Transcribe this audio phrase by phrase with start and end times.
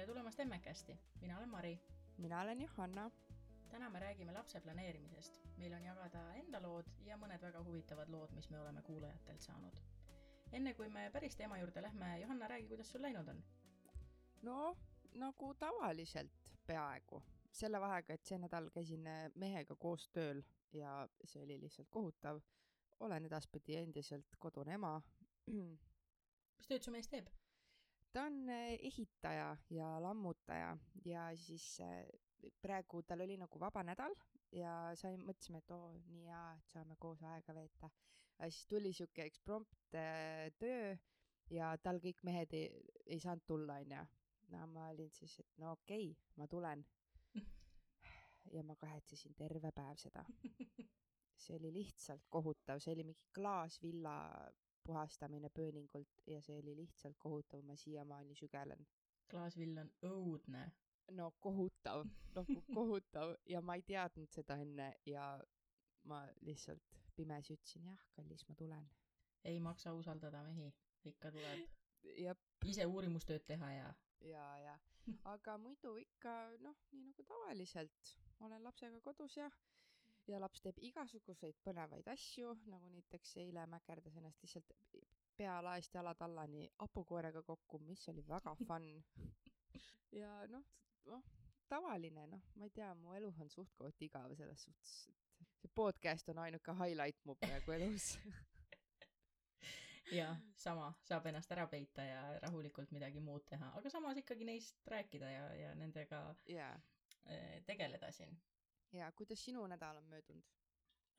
[0.00, 1.80] tere tulemast Emmekasti, mina olen Mari.
[2.18, 3.10] mina olen Johanna.
[3.70, 5.40] täna me räägime lapse planeerimisest.
[5.56, 9.80] meil on jagada enda lood ja mõned väga huvitavad lood, mis me oleme kuulajatelt saanud.
[10.52, 13.42] enne kui me päris teema juurde lähme, Johanna, räägi, kuidas sul läinud on?
[14.42, 14.76] no
[15.14, 17.22] nagu tavaliselt peaaegu,
[17.52, 19.04] selle vahega, et see nädal käisin
[19.34, 22.40] mehega koos tööl ja see oli lihtsalt kohutav.
[23.00, 25.02] olen edaspidi endiselt kodune ema.
[26.58, 27.28] mis tööd su mees teeb?
[28.12, 32.06] Ta on eh, ehitaja ja lammutaja ja siis eh,
[32.62, 34.14] praegu tal oli nagu vaba nädal
[34.52, 37.90] ja sai, mõtlesime, et oo, nii hea, et saame koos aega veeta.
[38.48, 40.96] siis tuli sihuke eksprompt eh, töö
[41.54, 42.70] ja tal kõik mehed ei,
[43.06, 44.06] ei saanud tulla, onju.
[44.54, 46.84] no ma olin siis, et no okei okay,, ma tulen.
[48.54, 50.24] ja ma kahetsesin terve päev seda.
[51.40, 54.16] see oli lihtsalt kohutav, see oli mingi klaasvilla
[54.90, 58.86] puhastamine pööningult ja see oli lihtsalt kohutav, ma siiamaani sügelen.
[59.30, 60.64] klaasvill on õudne.
[61.18, 65.26] no kohutav, nagu kohutav ja ma ei teadnud seda enne ja
[66.10, 68.90] ma lihtsalt pimesi ütlesin jah, kallis, ma tulen.
[69.44, 70.72] ei maksa usaldada mehi,
[71.12, 71.66] ikka tuleb.
[72.66, 73.94] ise uurimustööd teha ja.
[74.32, 74.78] ja, ja,
[75.34, 76.34] aga muidu ikka
[76.66, 79.50] noh, nii nagu tavaliselt olen lapsega kodus ja
[80.30, 84.74] ja laps teeb igasuguseid põnevaid asju, nagu näiteks eile mäkerdas ennast lihtsalt
[85.40, 88.90] pea laest jalatallani hapukoorega kokku, mis oli väga fun.
[90.12, 90.66] ja noh,
[91.06, 91.24] noh,
[91.68, 94.94] tavaline, noh, ma ei tea, mu elu on suht-koht igav selles suhtes,
[95.40, 98.12] et see podcast on ainuke highlight mu praegu elus
[100.20, 104.86] jah, sama, saab ennast ära peita ja rahulikult midagi muud teha, aga samas ikkagi neist
[104.94, 106.76] rääkida ja, ja nendega yeah.
[107.66, 108.36] tegeleda siin
[108.92, 110.46] ja kuidas sinu nädal on möödunud?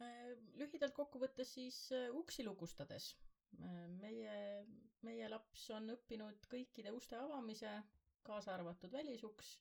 [0.01, 3.11] Äh, lühidalt kokku võttes siis äh, uksi lukustades.
[3.61, 4.35] Äh, meie,
[5.05, 7.73] meie laps on õppinud kõikide uste avamise,
[8.27, 9.57] kaasa arvatud välisuks.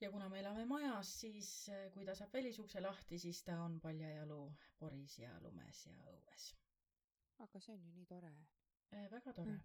[0.00, 1.50] ja kuna me elame majas, siis
[1.94, 4.40] kui ta saab välisukse lahti, siis ta on paljajalu
[4.82, 6.50] poris ja lumes ja õues.
[7.46, 8.34] aga see on ju nii tore.
[9.14, 9.56] väga tore.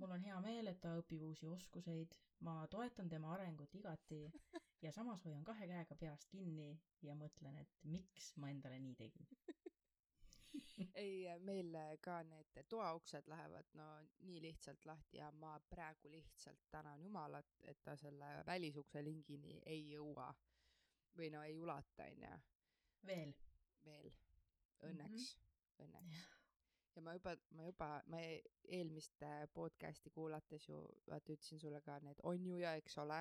[0.00, 2.16] Mul on hea meel, et ta õpib uusi oskuseid.
[2.46, 4.20] ma toetan tema arengut igati
[4.84, 6.70] ja samas hoian kahe käega peast kinni
[7.04, 9.28] ja mõtlen, et miks ma endale nii tegin
[11.04, 13.88] ei, meil ka need toauksed lähevad no
[14.28, 19.84] nii lihtsalt lahti ja ma praegu lihtsalt tänan Jumalat, et ta selle välisukse lingini ei
[19.92, 20.32] jõua.
[21.18, 22.34] või no ei ulata, onju.
[23.06, 23.32] veel.
[23.84, 24.12] veel.
[24.88, 25.84] Õnneks mm, -hmm.
[25.84, 26.39] õnneks.
[26.96, 28.20] Ja ma juba, ma juba, ma
[28.68, 29.22] eelmist
[29.54, 30.80] podcast'i kuulates ju
[31.10, 33.18] vaata ütlesin sulle ka need on ju ja eks ole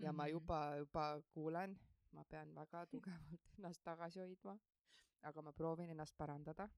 [0.00, 0.16] ja mm -hmm.
[0.16, 0.30] ma mhm.
[0.30, 1.80] juba, juba kuulen,
[2.12, 4.58] ma pean väga tugevalt ennast tagasi hoidma.
[5.22, 6.68] aga ma proovin ennast parandada.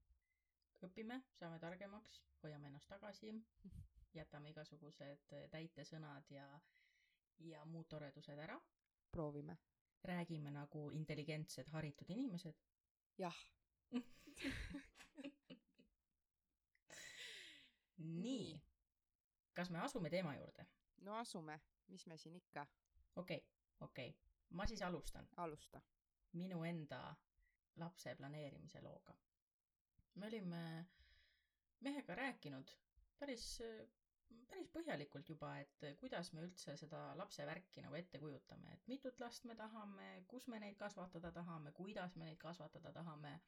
[0.83, 3.33] õpime, saame targemaks, hoiame ennast tagasi,
[4.19, 6.61] jätame igasugused täitesõnad ja,
[7.39, 8.61] ja muud toredused ära.
[9.11, 9.57] proovime.
[10.03, 12.55] räägime nagu intelligentsed, haritud inimesed.
[13.17, 13.37] jah
[17.97, 18.61] nii,
[19.53, 20.65] kas me asume teema juurde?
[21.01, 22.65] no asume, mis me siin ikka
[23.15, 23.49] okei okay,,
[23.79, 25.27] okei okay., ma siis alustan.
[25.37, 25.81] alusta.
[26.33, 27.15] minu enda
[27.75, 29.15] lapse planeerimise looga.
[30.15, 30.85] me olime
[31.79, 32.71] mehega rääkinud
[33.19, 33.47] päris,
[34.49, 39.19] päris põhjalikult juba, et kuidas me üldse seda lapse värki nagu ette kujutame, et mitut
[39.19, 43.39] last me tahame, kus me neid kasvatada tahame, kuidas me neid kasvatada tahame.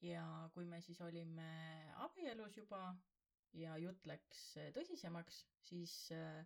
[0.00, 0.24] ja
[0.54, 1.48] kui me siis olime
[2.00, 2.94] abielus juba
[3.52, 4.42] ja jutt läks
[4.74, 6.44] tõsisemaks, siis äh,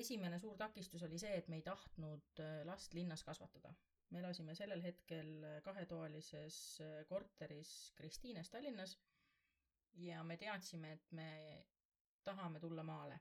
[0.00, 3.74] esimene suur takistus oli see, et me ei tahtnud äh, last linnas kasvatada.
[4.10, 8.96] me elasime sellel hetkel äh, kahetoalises äh, korteris Kristiines Tallinnas
[10.06, 11.30] ja me teadsime, et me
[12.24, 13.20] tahame tulla maale.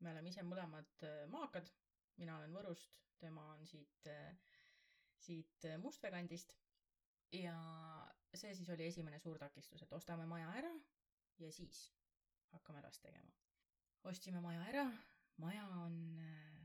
[0.00, 1.68] me oleme ise mõlemad maakad,
[2.18, 4.08] mina olen Võrust, tema on siit,
[5.16, 6.56] siit Mustvee kandist.
[7.32, 7.56] ja
[8.34, 10.72] see siis oli esimene suur takistus, et ostame maja ära
[11.38, 11.86] ja siis
[12.52, 13.32] hakkame last tegema.
[14.04, 14.86] ostsime maja ära
[15.36, 16.62] maja on äh,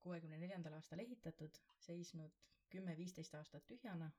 [0.00, 2.36] kuuekümne neljandal aastal ehitatud, seisnud
[2.70, 4.10] kümme-viisteist aastat tühjana.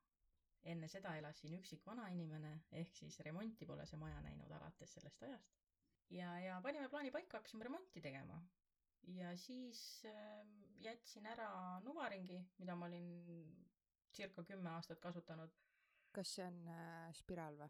[0.66, 5.24] enne seda elas siin üksik vanainimene, ehk siis remonti pole see maja näinud alates sellest
[5.24, 5.52] ajast.
[6.10, 8.40] ja, ja panime plaani paika, hakkasime remonti tegema.
[9.20, 10.48] ja siis äh,
[10.88, 13.08] jätsin ära nuvaringi, mida ma olin
[14.14, 15.54] circa kümme aastat kasutanud.
[16.12, 17.70] kas see on äh, spiraal või?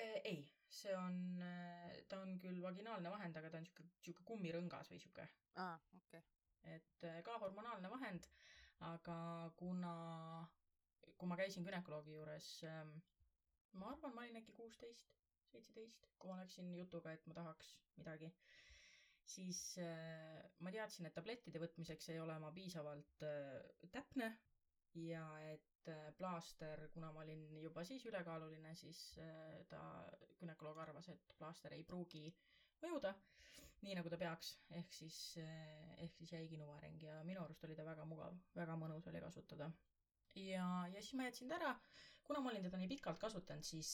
[0.00, 4.24] Äh, ei, see on, äh, ta on küll vaginaalne vahend, aga ta on sihuke, sihuke
[4.30, 5.26] kummirõngas või sihuke.
[5.60, 6.76] aa, okei okay..
[6.76, 8.28] et äh, ka hormonaalne vahend,
[8.88, 9.16] aga
[9.60, 9.92] kuna,
[11.18, 12.94] kui ma käisin günekoloogi juures, ähm,
[13.76, 15.12] ma arvan, ma olin äkki kuusteist,
[15.50, 18.30] seitseteist, kui ma läksin jutuga, et ma tahaks midagi,
[19.34, 19.60] siis
[20.64, 23.26] ma teadsin, et tablettide võtmiseks ei ole ma piisavalt
[23.92, 24.32] täpne
[24.98, 29.80] ja et äh, plaaster, kuna ma olin juba siis ülekaaluline, siis äh, ta,
[30.40, 32.24] gümnakoloog arvas, et plaaster ei pruugi
[32.82, 33.14] mõjuda
[33.84, 37.76] nii, nagu ta peaks, ehk siis, äh, ehk siis jäigi nuvaring ja minu arust oli
[37.78, 39.70] ta väga mugav, väga mõnus oli kasutada.
[40.34, 41.74] ja, ja siis ma jätsin ta ära,
[42.26, 43.92] kuna ma olin teda nii pikalt kasutanud, siis,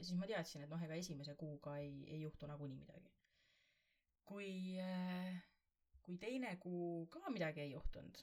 [0.00, 3.10] siis ma teadsin, et noh, ega esimese kuuga ei, ei juhtu nagunii midagi.
[4.24, 4.78] kui,
[6.02, 8.20] kui teine kuu ka midagi ei juhtunud,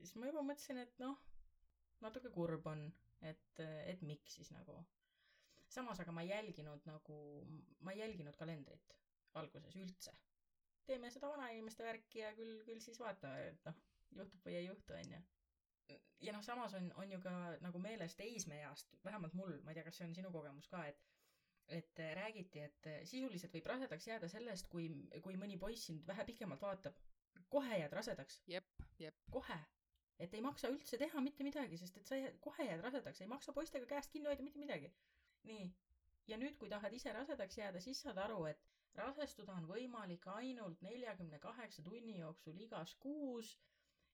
[0.00, 1.18] siis ma juba mõtlesin, et noh,
[2.04, 2.84] natuke kurb on,
[3.24, 4.82] et, et miks siis nagu.
[5.74, 7.16] samas aga ma ei jälginud nagu,
[7.80, 8.94] ma ei jälginud kalendrit
[9.40, 10.12] alguses üldse.
[10.86, 13.78] teeme seda vanainimeste värki ja küll, küll siis vaatame, et noh,
[14.18, 15.22] juhtub või ei juhtu, onju.
[16.26, 17.34] ja noh, samas on, on ju ka
[17.64, 21.02] nagu meeles teismeeast, vähemalt mul, ma ei tea, kas see on sinu kogemus ka, et
[21.72, 24.90] et räägiti, et sisuliselt võib rasedaks jääda sellest, kui,
[25.24, 26.98] kui mõni poiss sind vähe pikemalt vaatab.
[27.48, 28.42] kohe jääd rasedaks.
[28.46, 28.73] jep.
[29.30, 29.60] Kohe
[30.22, 33.54] et ei maksa üldse teha mitte midagi, sest et sa kohe jääd rasedaks, ei maksa
[33.56, 34.90] poistega käest kinni hoida mitte midagi.
[35.48, 35.64] nii,
[36.30, 38.60] ja nüüd, kui tahad ise rasedaks jääda, siis saad aru, et
[39.00, 43.50] rasestuda on võimalik ainult neljakümne kaheksa tunni jooksul igas kuus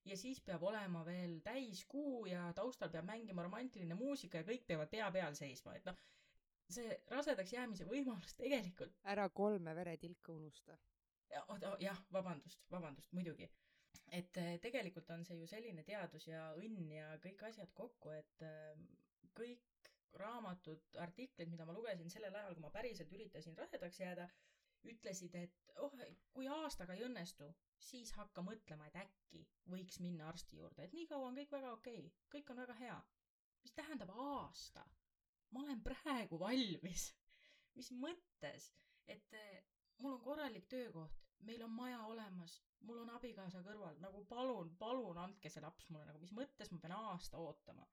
[0.08, 4.90] ja siis peab olema veel täiskuu ja taustal peab mängima romantiline muusika ja kõik peavad
[4.96, 6.00] pea peal seisma, et noh,
[6.78, 8.96] see rasedaks jäämise võimalus tegelikult.
[9.04, 10.78] ära kolme veretilka unusta.
[11.84, 13.50] jah, vabandust, vabandust, muidugi
[14.18, 18.42] et äh, tegelikult on see ju selline teadus ja õnn ja kõik asjad kokku, et
[18.46, 18.78] äh,
[19.38, 24.26] kõik raamatud, artiklid, mida ma lugesin sellel ajal, kui ma päriselt üritasin rasedaks jääda,
[24.90, 25.94] ütlesid, et oh,
[26.34, 27.46] kui aastaga ei õnnestu,
[27.90, 31.72] siis hakka mõtlema, et äkki võiks minna arsti juurde, et nii kaua on kõik väga
[31.76, 32.98] okei okay., kõik on väga hea.
[33.62, 34.84] mis tähendab aasta?
[35.52, 37.10] ma olen praegu valmis.
[37.76, 38.70] mis mõttes,
[39.06, 39.62] et äh,
[39.98, 42.56] mul on korralik töökoht, meil on maja olemas,
[42.88, 46.80] mul on abikaasa kõrval, nagu palun, palun andke see laps mulle, nagu mis mõttes ma
[46.82, 47.86] pean aasta ootama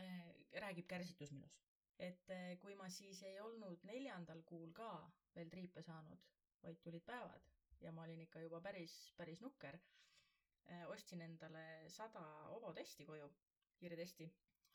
[0.00, 0.24] äh,.
[0.64, 1.58] räägib kärsitus minus.
[1.98, 4.90] et äh, kui ma siis ei olnud neljandal kuul ka
[5.34, 6.26] veel triipe saanud,
[6.62, 7.48] vaid tulid päevad
[7.80, 12.24] ja ma olin ikka juba päris, päris nukker äh,, ostsin endale sada
[12.56, 13.30] ovotesti koju,
[13.80, 14.30] kiirtesti,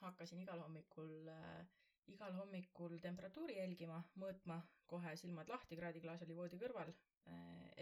[0.06, 1.65] hakkasin igal hommikul äh,
[2.12, 4.60] igal hommikul temperatuuri jälgima, mõõtma,
[4.92, 6.92] kohe silmad lahti, kraadiklaas oli voodi kõrval,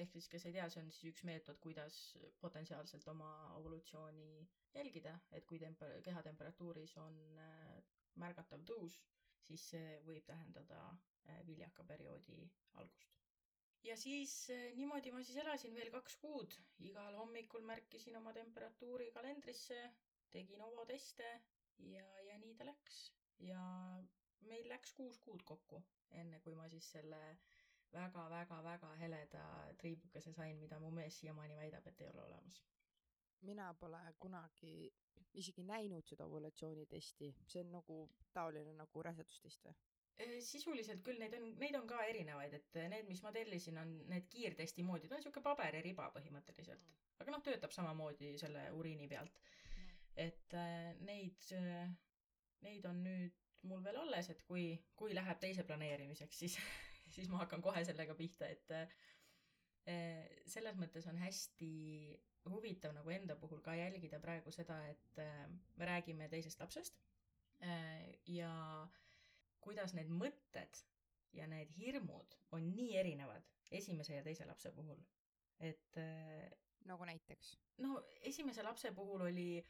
[0.01, 1.95] ehk siis, kes ei tea, see on siis üks meetod, kuidas
[2.43, 3.29] potentsiaalselt oma
[3.59, 4.27] evolutsiooni
[4.75, 7.79] jälgida, et kui temper-, kehatemperatuuris on äh,
[8.21, 8.99] märgatav tõus,
[9.47, 12.37] siis see võib tähendada äh, viljaka perioodi
[12.83, 13.17] algust.
[13.83, 14.33] ja siis
[14.77, 16.53] niimoodi ma siis elasin veel kaks kuud,
[16.89, 19.79] igal hommikul märkisin oma temperatuuri kalendrisse,
[20.31, 21.31] tegin ovoteste
[21.89, 23.01] ja, ja nii ta läks.
[23.49, 23.63] ja
[24.45, 25.81] meil läks kuus kuud kokku,
[26.21, 27.60] enne kui ma siis selle äh,
[27.93, 29.43] väga-väga-väga heleda
[29.81, 32.61] triibukese sain, mida mu mees siiamaani väidab, et ei ole olemas.
[33.41, 34.93] mina pole kunagi
[35.33, 37.97] isegi näinud seda ovulatsioonitesti, see on nagu
[38.33, 39.75] taoline nagu rasedustest või?
[40.45, 44.27] sisuliselt küll, neid on, neid on ka erinevaid, et need, mis ma tellisin, on need
[44.29, 46.83] kiirtesti moodi, ta on niisugune pabeririba põhimõtteliselt.
[46.83, 46.99] Mm.
[47.23, 49.87] aga noh, töötab samamoodi selle uriini pealt mm..
[50.27, 51.49] et äh, neid,
[52.67, 54.65] neid on nüüd mul veel alles, et kui,
[54.99, 56.57] kui läheb teise planeerimiseks, siis
[57.15, 58.73] siis ma hakkan kohe sellega pihta, et
[59.89, 61.71] eh, selles mõttes on hästi
[62.49, 66.97] huvitav nagu enda puhul ka jälgida praegu seda, et eh, me räägime teisest lapsest
[67.61, 68.53] eh, ja
[69.61, 70.81] kuidas need mõtted
[71.37, 74.97] ja need hirmud on nii erinevad esimese ja teise lapse puhul,
[75.63, 75.99] et
[76.89, 77.53] nagu näiteks?
[77.85, 79.61] no esimese lapse puhul oli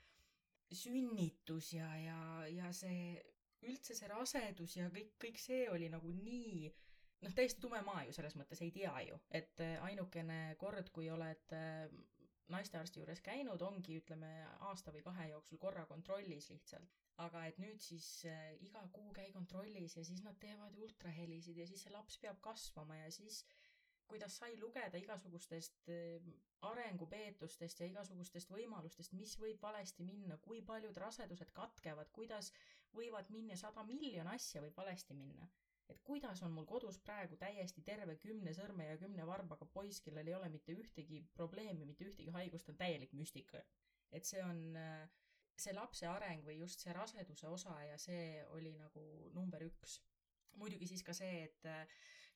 [0.72, 3.20] sünnitus ja, ja, ja see
[3.68, 6.72] üldse see rasedus ja kõik, kõik see oli nagu nii
[7.26, 11.10] noh, täiesti tume maa ju selles mõttes, ei tea ju, et äh, ainukene kord, kui
[11.14, 11.86] oled äh,
[12.52, 14.32] naistearsti juures käinud, ongi ütleme
[14.68, 17.00] aasta või kahe jooksul korra kontrollis lihtsalt.
[17.22, 21.68] aga et nüüd siis äh, iga kuu käi kontrollis ja siis nad teevad ultrahelisid ja
[21.70, 23.44] siis see laps peab kasvama ja siis
[24.12, 25.88] kuidas sai lugeda igasugustest
[26.68, 32.52] arengupeetustest ja igasugustest võimalustest, mis võib valesti minna, kui paljud rasedused katkevad, kuidas
[32.98, 35.48] võivad minna sada miljon asja võib valesti minna
[35.92, 40.28] et kuidas on mul kodus praegu täiesti terve kümne sõrme ja kümne varbaga poiss, kellel
[40.28, 43.64] ei ole mitte ühtegi probleemi, mitte ühtegi haigust, on täielik müstika.
[44.12, 44.64] et see on
[45.62, 49.04] see lapse areng või just see raseduse osa ja see oli nagu
[49.36, 50.00] number üks.
[50.60, 51.68] muidugi siis ka see, et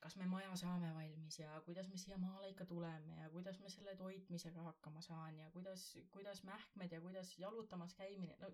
[0.05, 3.71] kas me maja saame valmis ja kuidas me siia maale ikka tuleme ja kuidas ma
[3.73, 8.51] selle toitmisega hakkama saan ja kuidas, kuidas mähkmed ja kuidas jalutamas käimine, no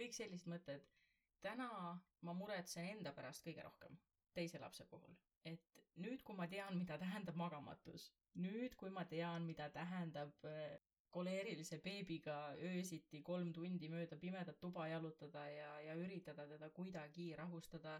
[0.00, 0.84] kõik sellised mõtted
[1.46, 1.70] täna
[2.26, 3.96] ma muretsen enda pärast kõige rohkem,
[4.34, 5.14] teise lapse puhul.
[5.46, 5.62] et
[6.02, 8.10] nüüd, kui ma tean, mida tähendab magamatus,
[8.42, 10.76] nüüd, kui ma tean, mida tähendab äh,
[11.16, 12.36] koleerilise beebiga
[12.70, 17.94] öösiti kolm tundi mööda pimedat tuba jalutada ja, ja üritada teda kuidagi rahustada,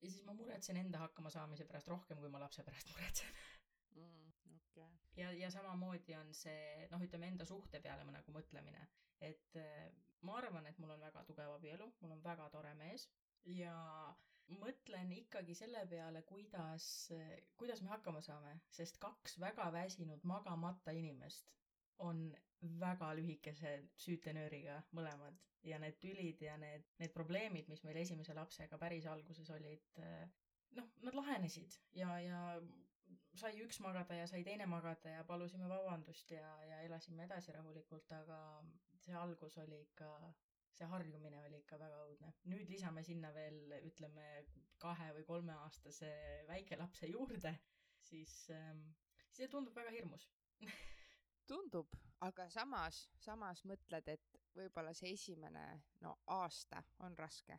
[0.00, 3.32] ja siis ma muretsen enda hakkamasaamise pärast rohkem, kui ma lapse pärast muretsen.
[5.16, 8.86] Ja, ja samamoodi on see, noh, ütleme enda suhte peale ma nagu mõtlemine,
[9.20, 9.90] et äh,
[10.26, 13.08] ma arvan, et mul on väga tugev abielu, mul on väga tore mees.
[13.48, 13.74] Ja
[14.60, 16.84] mõtlen ikkagi selle peale, kuidas,
[17.60, 21.52] kuidas me hakkama saame, sest kaks väga väsinud magamata inimest
[22.04, 22.24] on
[22.80, 25.38] väga lühikese süütenööriga mõlemad.
[25.66, 29.98] Ja need tülid ja need, need probleemid, mis meil esimese lapsega päris alguses olid,
[30.78, 31.76] noh, nad lahenesid.
[31.96, 32.40] Ja, ja
[33.40, 38.12] sai üks magada ja sai teine magada ja palusime vabandust ja, ja elasime edasi rahulikult,
[38.12, 38.38] aga
[39.00, 40.10] see algus oli ikka
[40.76, 42.30] see harjumine oli ikka väga õudne.
[42.52, 44.26] nüüd lisame sinna veel, ütleme,
[44.80, 46.10] kahe või kolmeaastase
[46.48, 47.52] väikelapse juurde,
[48.06, 48.86] siis ähm,,
[49.34, 50.28] see tundub väga hirmus
[51.50, 51.90] tundub,
[52.26, 55.64] aga samas, samas mõtled, et võib-olla see esimene,
[56.04, 57.58] no aasta on raske.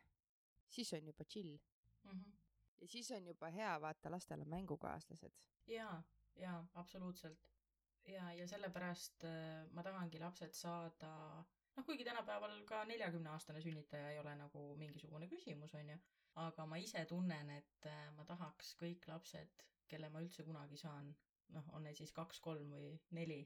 [0.72, 2.10] siis on juba chill mm.
[2.10, 2.41] -hmm.
[2.82, 5.32] Ja siis on juba hea, vaata, lastel on mängukaaslased.
[5.66, 6.02] jaa,
[6.36, 7.48] jaa, absoluutselt.
[8.08, 11.12] ja, ja sellepärast äh, ma tahangi lapsed saada
[11.76, 15.98] noh, kuigi tänapäeval ka neljakümneaastane sünnitaja ei ole nagu mingisugune küsimus, on ju,
[16.42, 21.14] aga ma ise tunnen, et äh, ma tahaks kõik lapsed, kelle ma üldse kunagi saan,
[21.54, 23.40] noh, on neid siis kaks, kolm või neli,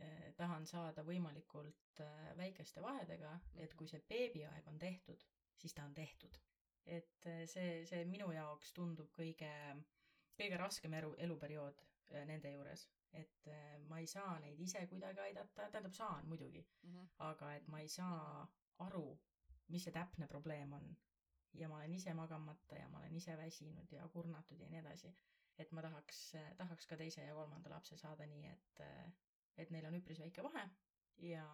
[0.00, 2.04] äh, tahan saada võimalikult
[2.38, 5.24] väikeste vahedega, et kui see beebiaeg on tehtud,
[5.58, 6.38] siis ta on tehtud.
[6.88, 9.50] Et see, see minu jaoks tundub kõige,
[10.38, 11.84] kõige raskem elu, eluperiood
[12.26, 16.94] nende juures et äh, ma ei saa neid ise kuidagi aidata, tähendab, saan muidugi mm,
[16.94, 17.08] -hmm.
[17.30, 18.46] aga et ma ei saa
[18.86, 19.18] aru,
[19.68, 20.96] mis see täpne probleem on.
[21.54, 25.14] ja ma olen ise magamata ja ma olen ise väsinud ja kurnatud ja nii edasi.
[25.58, 28.80] et ma tahaks, tahaks ka teise ja kolmanda lapse saada nii, et,
[29.56, 30.68] et neil on üpris väike vahe
[31.18, 31.46] ja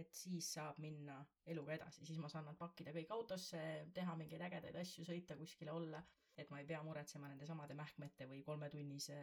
[0.00, 1.18] et siis saab minna
[1.52, 3.60] eluga edasi, siis ma saan nad pakkida kõik autosse,
[3.94, 6.02] teha mingeid ägedaid asju, sõita kuskile olla.
[6.40, 9.18] Et ma ei pea muretsema nende samade mähkmete või kolmetunnise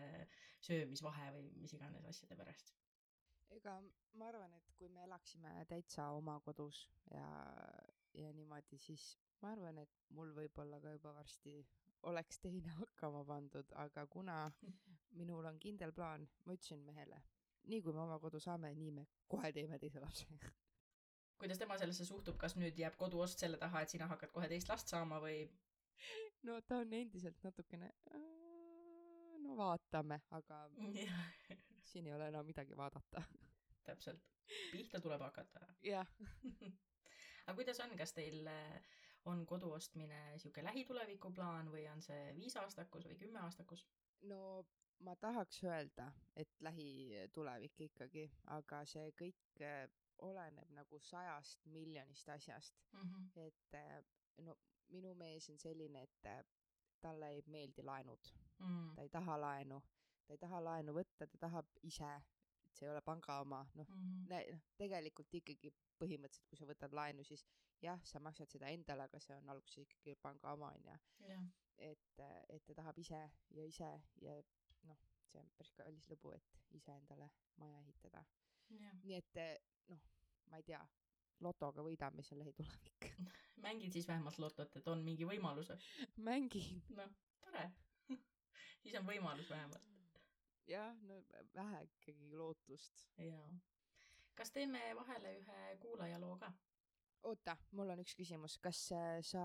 [0.62, 2.76] söömisvahe või mis iganes asjade pärast.
[3.50, 3.80] ega
[4.14, 7.26] ma arvan, et kui me elaksime täitsa oma kodus ja,
[8.14, 11.56] ja niimoodi, siis ma arvan, et mul võib-olla ka juba varsti
[12.12, 14.38] oleks teine hakkama pandud, aga kuna
[15.20, 17.24] minul on kindel plaan, ma ütlesin mehele,
[17.68, 20.26] nii kui me oma kodu saame, nii me kohe teeme teise lapse.
[21.40, 24.70] Kuidas tema sellesse suhtub, kas nüüd jääb koduost selle taha, et sina hakkad kohe teist
[24.70, 25.46] last saama või?
[26.44, 27.92] No ta on endiselt natukene
[29.44, 30.60] no vaatame, aga
[31.90, 33.24] siin ei ole enam midagi vaadata.
[33.84, 34.24] täpselt,
[34.72, 35.66] pihta tuleb hakata.
[35.84, 36.08] jah.
[37.50, 38.90] Aga kuidas on, kas teil äh,
[39.26, 43.88] on kodu ostmine sihuke lähituleviku plaan või on see viisaastakus või kümneaastakus?
[44.30, 44.68] no
[45.00, 48.26] ma tahaks öelda, et lähitulevik ikkagi,
[48.56, 49.86] aga see kõik äh,
[50.26, 53.02] oleneb nagu sajast miljonist asjast mm.
[53.02, 53.30] -hmm.
[53.46, 54.04] et äh,
[54.38, 54.58] no
[54.90, 56.44] minu mees on selline, et äh,
[57.02, 58.96] talle ei meeldi laenud mm..
[58.96, 59.82] ta ei taha laenu,
[60.28, 62.12] ta ei taha laenu võtta, ta tahab ise,
[62.66, 66.94] et see ei ole panga oma, noh mm -hmm., tegelikult ikkagi põhimõtteliselt, kui sa võtad
[66.94, 67.46] laenu, siis
[67.82, 70.98] jah, sa maksad seda endale, aga see on alguses ikkagi panga oma, onju.
[71.78, 73.92] et, et ta tahab ise ja ise
[74.22, 74.42] ja
[74.88, 78.24] noh, see on päris kallis lõbu, et ise endale maja ehitada.
[78.70, 79.56] nii et äh,
[79.90, 80.02] noh,
[80.52, 80.82] ma ei tea,
[81.40, 83.12] lotoga võidame, on lähitulevik
[83.62, 85.80] mängid siis vähemalt lotot, et on mingi võimalus või?
[86.30, 86.82] mängin.
[86.98, 87.12] noh,
[87.44, 87.66] tore
[88.84, 89.84] siis on võimalus vähemalt.
[90.70, 91.22] jah, no
[91.56, 93.06] vähe ikkagi lootust.
[93.18, 93.52] jaa.
[94.36, 96.52] kas teeme vahele ühe kuulajaloo ka?
[97.30, 99.44] oota, mul on üks küsimus, kas äh, sa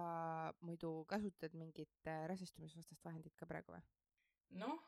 [0.62, 3.82] muidu kasutad mingit äh, rasestumisvastast vahendit ka praegu või?
[4.62, 4.82] noh,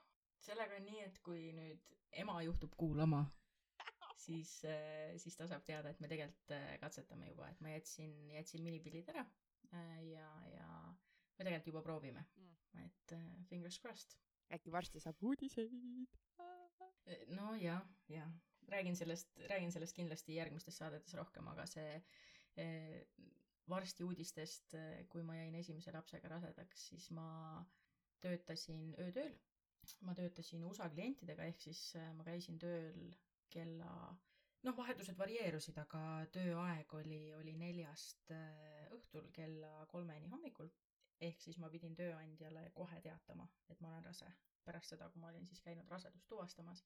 [0.45, 3.25] sellega on nii, et kui nüüd ema juhtub kuulama
[4.27, 8.15] siis, äh, siis ta saab teada, et me tegelikult äh, katsetame juba, et ma jätsin,
[8.35, 9.25] jätsin minipildid ära
[9.73, 10.71] äh, ja, ja
[11.39, 12.55] me tegelikult juba proovime mm.,
[12.87, 13.15] et
[13.49, 14.17] fingers crossed.
[14.53, 16.19] äkki varsti saab uudiseid?
[17.33, 18.29] no jah, jah,
[18.73, 21.97] räägin sellest, räägin sellest kindlasti järgmistes saadetes rohkem, aga see
[23.71, 24.75] varsti uudistest,
[25.13, 27.27] kui ma jäin esimese lapsega rasedaks, siis ma
[28.25, 29.35] töötasin öötööl.
[30.01, 31.83] Ma töötasin USA klientidega, ehk siis
[32.17, 33.11] ma käisin tööl
[33.51, 33.91] kella
[34.67, 36.01] noh, vahetused varieerusid, aga
[36.35, 40.71] tööaeg oli, oli neljast äh, õhtul kella kolmeni hommikul.
[41.27, 44.27] ehk siis ma pidin tööandjale kohe teatama, et ma olen rase,
[44.67, 46.85] pärast seda, kui ma olin siis käinud rasedust tuvastamas.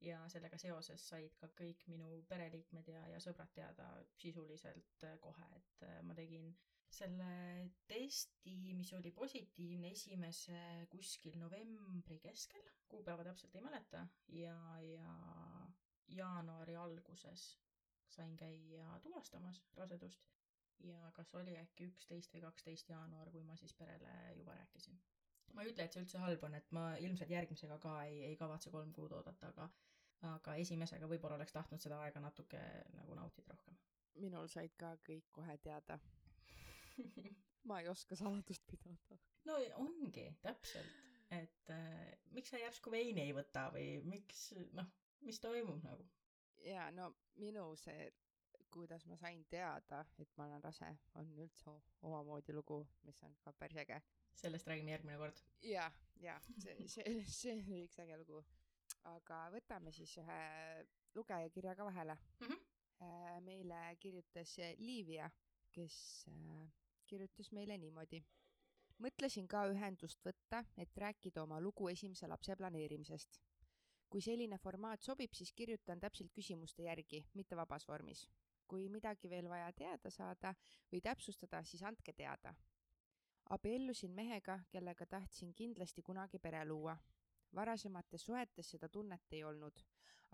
[0.00, 3.88] ja sellega seoses said ka kõik minu pereliikmed ja, ja sõbrad teada
[4.22, 6.54] sisuliselt äh, kohe, et äh, ma tegin
[6.90, 15.14] selle testi, mis oli positiivne esimese kuskil novembri keskel, kuupäeva täpselt ei mäleta, ja, ja
[16.08, 17.46] jaanuari alguses
[18.10, 20.26] sain käia tuvastamas rasedust
[20.84, 24.98] ja kas oli äkki üksteist või kaksteist jaanuar, kui ma siis perele juba rääkisin.
[25.54, 28.36] ma ei ütle, et see üldse halb on, et ma ilmselt järgmisega ka ei, ei
[28.36, 29.70] kavatse kolm kuud oodata, aga
[30.28, 32.60] aga esimesega võib-olla oleks tahtnud seda aega natuke
[32.96, 33.78] nagu nautida rohkem.
[34.24, 35.98] minul said ka kõik kohe teada
[37.68, 39.18] ma ei oska saladust pidada.
[39.44, 40.96] no ongi, täpselt,
[41.30, 44.88] et äh, miks sa järsku veini ei võta või miks, noh,
[45.26, 46.06] mis toimub nagu?
[46.66, 48.10] ja no minu see,
[48.70, 51.72] kuidas ma sain teada, et ma olen rase, on üldse
[52.06, 54.00] omamoodi lugu, mis on ka päris äge.
[54.42, 55.42] sellest räägime järgmine kord.
[55.62, 58.42] ja, ja see, see, see oli üks äge lugu.
[59.10, 60.40] aga võtame siis ühe
[61.14, 62.46] lugejakirja ka vahele mm.
[62.46, 63.40] -hmm.
[63.44, 65.30] meile kirjutas Liivia,
[65.72, 66.72] kes äh,
[67.06, 68.22] kirjutas meile niimoodi.
[69.00, 73.40] mõtlesin ka ühendust võtta, et rääkida oma lugu esimese lapse planeerimisest.
[74.10, 78.28] kui selline formaat sobib, siis kirjutan täpselt küsimuste järgi, mitte vabas vormis.
[78.66, 80.54] kui midagi veel vaja teada saada
[80.92, 82.54] või täpsustada, siis andke teada.
[83.50, 86.98] abiellusin mehega, kellega tahtsin kindlasti kunagi pere luua
[87.54, 89.82] varasemates suhetes seda tunnet ei olnud,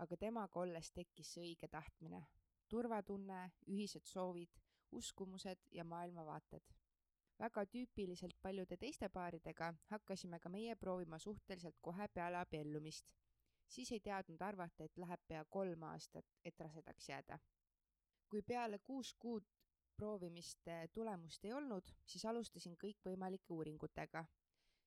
[0.03, 2.25] aga temaga olles tekkis see õige tahtmine.
[2.67, 4.59] turvatunne, ühised soovid,
[4.91, 6.63] uskumused ja maailmavaated.
[7.39, 13.05] väga tüüpiliselt paljude teiste paaridega hakkasime ka meie proovima suhteliselt kohe peale abiellumist.
[13.67, 17.39] siis ei teadnud arvata, et läheb pea kolm aastat, et rasedaks jääda.
[18.29, 19.45] kui peale kuus kuud
[19.97, 24.25] proovimiste tulemust ei olnud, siis alustasin kõikvõimalike uuringutega.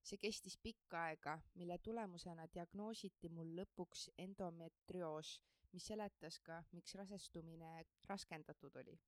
[0.02, 5.40] see kestis pikka aega, mille tulemusena diagnoositi mul lõpuks endometrioos,
[5.72, 9.00] mis seletas ka, miks rasestumine raskendatud oli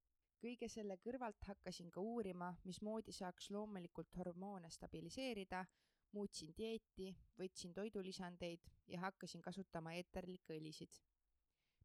[0.43, 5.61] kõige selle kõrvalt hakkasin ka uurima, mismoodi saaks loomulikult hormoone stabiliseerida,
[6.17, 10.99] muutsin dieeti, võtsin toidulisandeid ja hakkasin kasutama eeterlikke õlisid.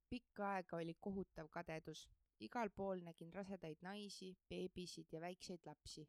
[0.09, 2.07] pikka aega oli kohutav kadedus.
[2.39, 6.07] igal pool nägin rasedaid naisi, beebisid ja väikseid lapsi.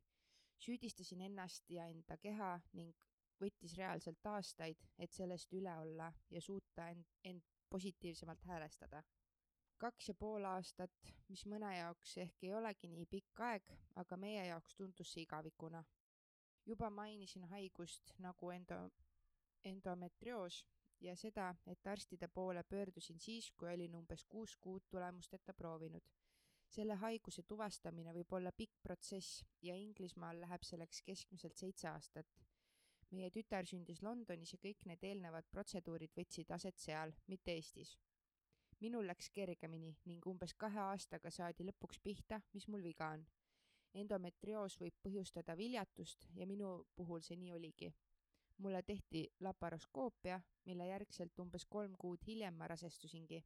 [0.59, 2.95] süüdistasin ennast ja enda keha ning
[3.41, 9.03] võttis reaalselt aastaid, et sellest üle olla ja suuta end, end positiivsemalt häälestada
[9.79, 13.69] kaks ja pool aastat, mis mõne jaoks ehk ei olegi nii pikk aeg,
[14.03, 15.85] aga meie jaoks tundus see igavikuna.
[16.67, 18.91] juba mainisin haigust nagu endo-,
[19.71, 20.65] endometrioos
[21.01, 26.11] ja seda, et arstide poole pöördusin siis, kui olin umbes kuus kuud tulemusteta proovinud.
[26.69, 32.27] selle haiguse tuvastamine võib olla pikk protsess ja Inglismaal läheb selleks keskmiselt seitse aastat.
[33.11, 37.97] meie tütar sündis Londonis ja kõik need eelnevad protseduurid võtsid aset seal, mitte Eestis
[38.81, 43.25] minul läks kergemini ning umbes kahe aastaga saadi lõpuks pihta, mis mul viga on.
[43.99, 47.95] endometrioos võib põhjustada viljatust ja minu puhul see nii oligi.
[48.59, 53.45] mulle tehti laparoskoopia, mille järgselt umbes kolm kuud hiljem ma rasestusingi.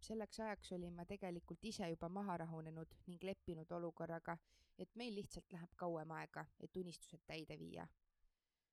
[0.00, 4.38] selleks ajaks olin ma tegelikult ise juba maha rahunenud ning leppinud olukorraga,
[4.78, 7.88] et meil lihtsalt läheb kauem aega, et unistused täide viia.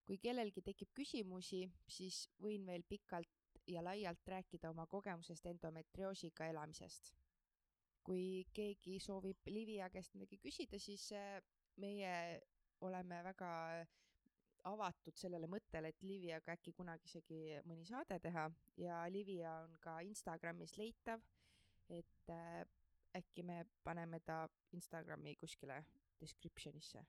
[0.06, 7.14] kui kellelgi tekib küsimusi, siis võin veel pikalt ja laialt rääkida oma kogemusest endometrioosiga elamisest.
[8.04, 11.38] kui keegi soovib Livia käest midagi küsida, siis äh,
[11.80, 12.42] meie
[12.82, 13.52] oleme väga
[14.68, 20.02] avatud sellele mõttele, et Liviaga äkki kunagi isegi mõni saade teha ja Livia on ka
[20.04, 21.24] Instagramis leitav,
[21.88, 22.62] et äh,
[23.16, 24.44] äkki me paneme ta
[24.76, 25.84] Instagrami kuskile
[26.20, 27.06] description'isse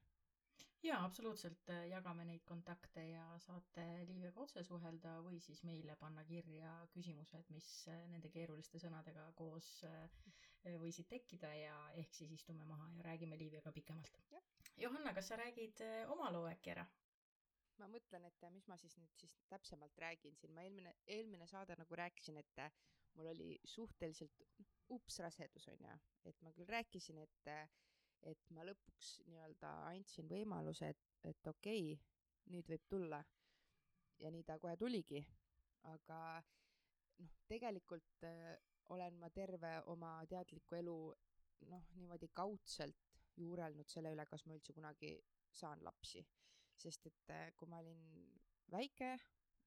[0.85, 6.25] jaa, absoluutselt, äh, jagame neid kontakte ja saate Liiviga otse suhelda või siis meile panna
[6.29, 10.11] kirja küsimused, mis äh, nende keeruliste sõnadega koos äh,
[10.81, 14.21] võisid tekkida ja ehk siis istume maha ja räägime Liiviga pikemalt.
[14.77, 15.81] Johanna, kas sa räägid
[16.13, 16.87] oma loo äkki ära?
[17.83, 21.75] ma mõtlen, et mis ma siis nüüd siis täpsemalt räägin siin, ma eelmine, eelmine saade
[21.75, 22.61] nagu rääkisin, et
[23.19, 24.45] mul oli suhteliselt
[24.95, 25.97] ups rasedus onju,
[26.31, 27.51] et ma küll rääkisin, et
[28.31, 32.03] et ma lõpuks nii-öelda andsin võimaluse, et, et okei okay,,
[32.53, 33.23] nüüd võib tulla.
[34.23, 35.25] ja nii ta kohe tuligi.
[35.91, 36.19] aga
[37.21, 38.55] noh, tegelikult äh,
[38.95, 40.97] olen ma terve oma teadliku elu
[41.71, 45.17] noh, niimoodi kaudselt juurelnud selle üle, kas ma üldse kunagi
[45.53, 46.25] saan lapsi.
[46.77, 48.01] sest et äh, kui ma olin
[48.73, 49.15] väike,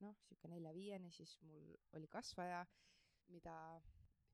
[0.03, 2.65] noh, sihuke nelja-viiene, siis mul oli kasvaja,
[3.31, 3.55] mida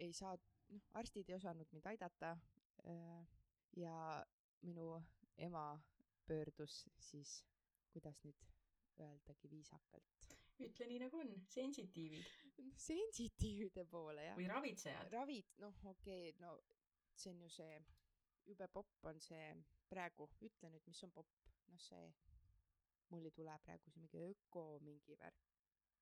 [0.01, 0.33] ei saa,
[0.73, 2.33] noh, arstid ei osanud mind aidata
[2.89, 3.27] äh,
[3.75, 4.25] ja
[4.61, 5.01] minu
[5.37, 5.81] ema
[6.27, 7.43] pöördus siis,
[7.91, 8.45] kuidas nüüd
[8.99, 10.29] öeldagi viisakalt.
[10.63, 12.25] ütle nii nagu on, sensitiivid.
[12.77, 14.37] sensitiivide poole jah.
[14.37, 15.11] või ravitsejad.
[15.11, 16.57] ravid, noh okei okay,, no
[17.15, 17.79] see on ju see
[18.45, 19.47] jube popp on see
[19.89, 22.05] praegu, ütle nüüd, mis on popp, noh see,
[23.11, 25.49] mul ei tule praegu see mingi öko mingi värk.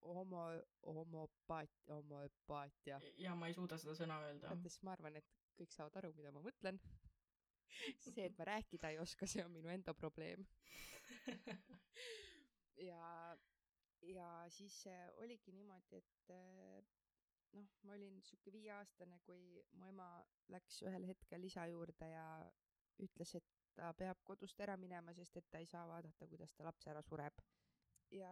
[0.01, 0.43] homo,
[0.85, 2.99] homopaat-, homoöpaatia.
[3.17, 4.49] ja ma ei suuda seda sõna öelda.
[4.49, 6.79] vaata, siis ma arvan, et kõik saavad aru, mida ma mõtlen
[8.05, 10.45] see, et ma rääkida ei oska, see on minu enda probleem
[12.89, 13.37] ja,
[14.01, 14.83] ja siis
[15.23, 16.33] oligi niimoodi, et
[17.57, 20.07] noh, ma olin sihuke viieaastane, kui mu ema
[20.53, 22.27] läks ühel hetkel isa juurde ja
[23.03, 26.65] ütles, et ta peab kodust ära minema, sest et ta ei saa vaadata, kuidas ta
[26.67, 27.43] laps ära sureb.
[28.11, 28.31] ja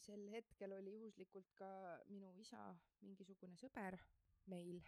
[0.00, 1.68] sel hetkel oli juhuslikult ka
[2.08, 2.60] minu isa
[3.04, 3.98] mingisugune sõber
[4.48, 4.80] meil.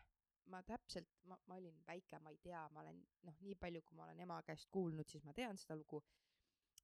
[0.51, 3.97] Ma täpselt, ma, ma olin väike, ma ei tea, ma olen noh, nii palju, kui
[3.97, 6.03] ma olen ema käest kuulnud, siis ma tean seda lugu.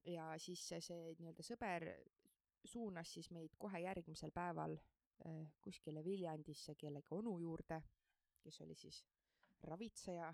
[0.05, 1.85] ja siis see, see nii-öelda sõber
[2.65, 7.81] suunas siis meid kohe järgmisel päeval äh, kuskile Viljandisse kellegi onu juurde,
[8.43, 9.03] kes oli siis
[9.67, 10.33] ravitseja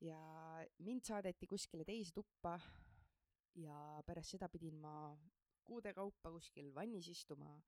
[0.00, 0.20] ja
[0.78, 2.58] mind saadeti kuskile teise tuppa
[3.58, 4.94] ja pärast seda pidin ma
[5.64, 7.58] kuude kaupa kuskil vannis istuma,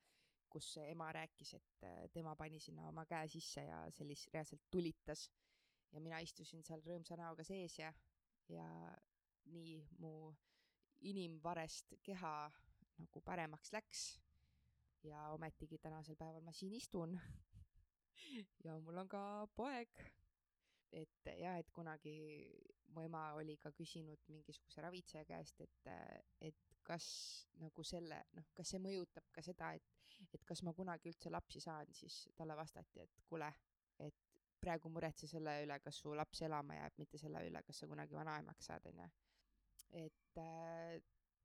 [0.50, 5.28] kus ema rääkis, et äh, tema pani sinna oma käe sisse ja sellis-, reaalselt tulitas.
[5.92, 7.88] ja mina istusin seal rõõmsa näoga sees ja,
[8.48, 8.66] ja
[9.50, 10.30] nii mu
[11.00, 12.34] inimvarest keha
[12.98, 14.04] nagu paremaks läks.
[15.02, 17.18] ja ometigi tänasel päeval ma siin istun
[18.64, 19.22] ja mul on ka
[19.56, 20.02] poeg
[20.92, 22.14] et jah, et kunagi
[22.94, 25.90] mu ema oli ka küsinud mingisuguse ravitseja käest, et,
[26.40, 27.06] et kas
[27.60, 31.62] nagu selle, noh, kas see mõjutab ka seda, et, et kas ma kunagi üldse lapsi
[31.62, 33.50] saan, siis talle vastati, et kuule,
[33.98, 34.26] et
[34.60, 38.16] praegu muretse selle üle, kas su laps elama jääb, mitte selle üle, kas sa kunagi
[38.16, 39.08] vanaemaks saad, onju.
[40.00, 40.40] et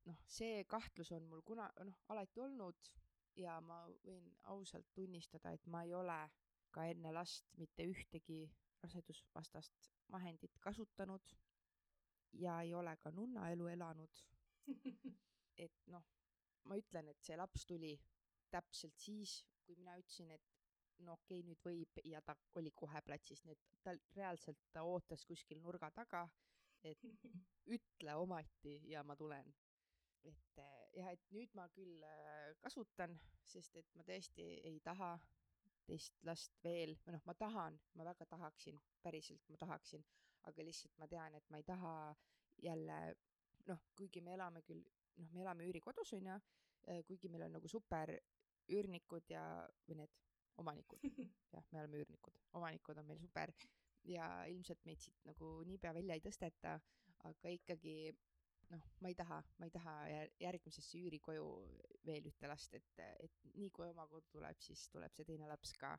[0.06, 2.92] noh, see kahtlus on mul kuna-, noh, alati olnud
[3.40, 6.18] ja ma võin ausalt tunnistada, et ma ei ole
[6.72, 8.44] ka enne last mitte ühtegi
[8.82, 11.34] rasedusvastast vahendit kasutanud
[12.32, 14.22] ja ei ole ka nunnaelu elanud.
[15.64, 16.04] et noh,
[16.66, 17.94] ma ütlen, et see laps tuli
[18.50, 20.52] täpselt siis, kui mina ütlesin, et
[21.04, 24.84] no okei okay,, nüüd võib ja ta oli kohe platsis, nii et ta reaalselt, ta
[24.86, 26.24] ootas kuskil nurga taga,
[26.86, 27.02] et
[27.76, 29.54] ütle ometi ja ma tulen.
[30.26, 30.60] et
[30.96, 33.14] jah, et nüüd ma küll äh, kasutan,
[33.46, 35.12] sest et ma tõesti ei taha
[35.86, 40.02] teist last veel, või noh, ma tahan, ma väga tahaksin, päriselt ma tahaksin,
[40.50, 41.92] aga lihtsalt ma tean, et ma ei taha
[42.62, 42.98] jälle
[43.70, 44.84] noh, kuigi me elame küll,
[45.20, 46.36] noh, me elame üürikodus, on ju,
[46.92, 48.12] äh, kuigi meil on nagu super
[48.72, 49.42] üürnikud ja,
[49.86, 50.14] või need
[50.60, 51.02] omanikud,
[51.54, 53.52] jah, me oleme üürnikud, omanikud on meil super
[54.06, 56.76] ja ilmselt meid siit nagu niipea välja ei tõsteta,
[57.26, 57.96] aga ikkagi
[58.72, 59.94] noh, ma ei taha, ma ei taha
[60.42, 61.46] järgmisesse üürikoju
[62.06, 65.74] veel ühte last, et, et nii kui oma kodu tuleb, siis tuleb see teine laps
[65.80, 65.96] ka.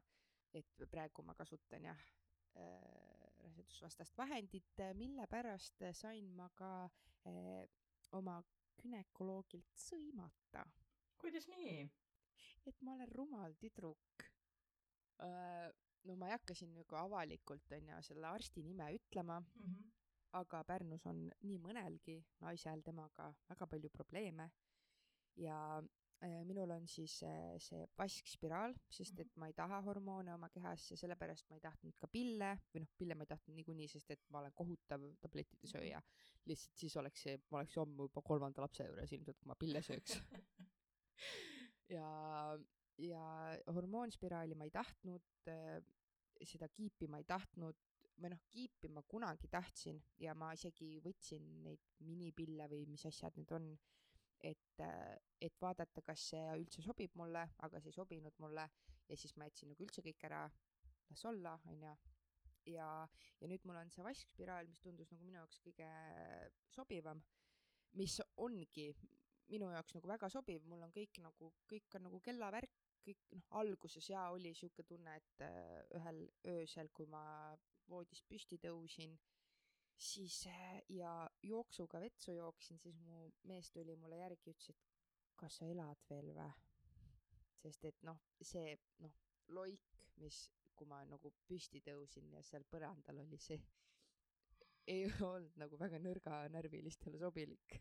[0.56, 2.04] et praegu ma kasutan jah
[2.56, 3.17] äh,
[3.68, 6.90] rasedusvastast vahendit, mille pärast sain ma ka
[7.28, 7.68] äh,
[8.12, 8.42] oma
[8.82, 10.66] günekoloogilt sõimata.
[11.18, 11.90] kuidas nii?
[12.68, 14.24] et ma olen rumal tüdruk
[15.22, 15.72] äh,.
[16.04, 19.64] no ma ei hakka siin nagu avalikult onju selle arsti nime ütlema mm.
[19.64, 19.94] -hmm
[20.38, 24.50] aga Pärnus on nii mõnelgi naisel temaga väga palju probleeme
[25.36, 25.88] ja äh,
[26.48, 30.98] minul on siis äh, see vaskspiraal, sest et ma ei taha hormoone oma kehas ja
[30.98, 34.24] sellepärast ma ei tahtnud ka pille või noh, pille ma ei tahtnud niikuinii, sest et
[34.34, 36.02] ma olen kohutav tablettide sööja.
[36.50, 39.84] lihtsalt siis oleks see, ma oleks homme juba kolmanda lapse juures ilmselt, kui ma pille
[39.86, 40.18] sööks.
[41.88, 42.08] Ja,
[43.00, 43.22] ja
[43.72, 45.78] hormoonspiraali ma ei tahtnud, äh,
[46.44, 47.80] seda kiipi ma ei tahtnud,
[48.22, 53.38] või noh, kiipi ma kunagi tahtsin ja ma isegi võtsin neid minipille või mis asjad
[53.38, 53.70] need on,
[54.46, 54.84] et,
[55.42, 58.68] et vaadata, kas see üldse sobib mulle, aga see ei sobinud mulle.
[59.08, 60.44] Ja siis ma jätsin nagu üldse kõik ära,
[61.10, 61.94] las olla, onju.
[62.68, 62.88] ja,
[63.40, 65.88] ja nüüd mul on see vaskspiraal, mis tundus nagu minu jaoks kõige
[66.76, 67.22] sobivam,
[67.96, 68.90] mis ongi
[69.48, 73.48] minu jaoks nagu väga sobiv, mul on kõik nagu, kõik on nagu kellavärk, kõik noh,
[73.62, 75.46] alguses jaa, oli sihuke tunne, et
[75.96, 77.24] ühel öösel, kui ma
[77.88, 79.16] voodist püsti tõusin,
[79.98, 84.88] siis äh, ja jooksuga vetsu jooksin, siis mu mees tuli mulle järgi, ütles, et
[85.38, 86.48] kas sa elad veel vä?
[87.58, 89.14] sest et noh, see noh,
[89.58, 90.44] loik, mis,
[90.78, 93.58] kui ma nagu püsti tõusin ja seal põrandal oli see,
[94.88, 97.80] ei olnud nagu väga nõrganärvilistele sobilik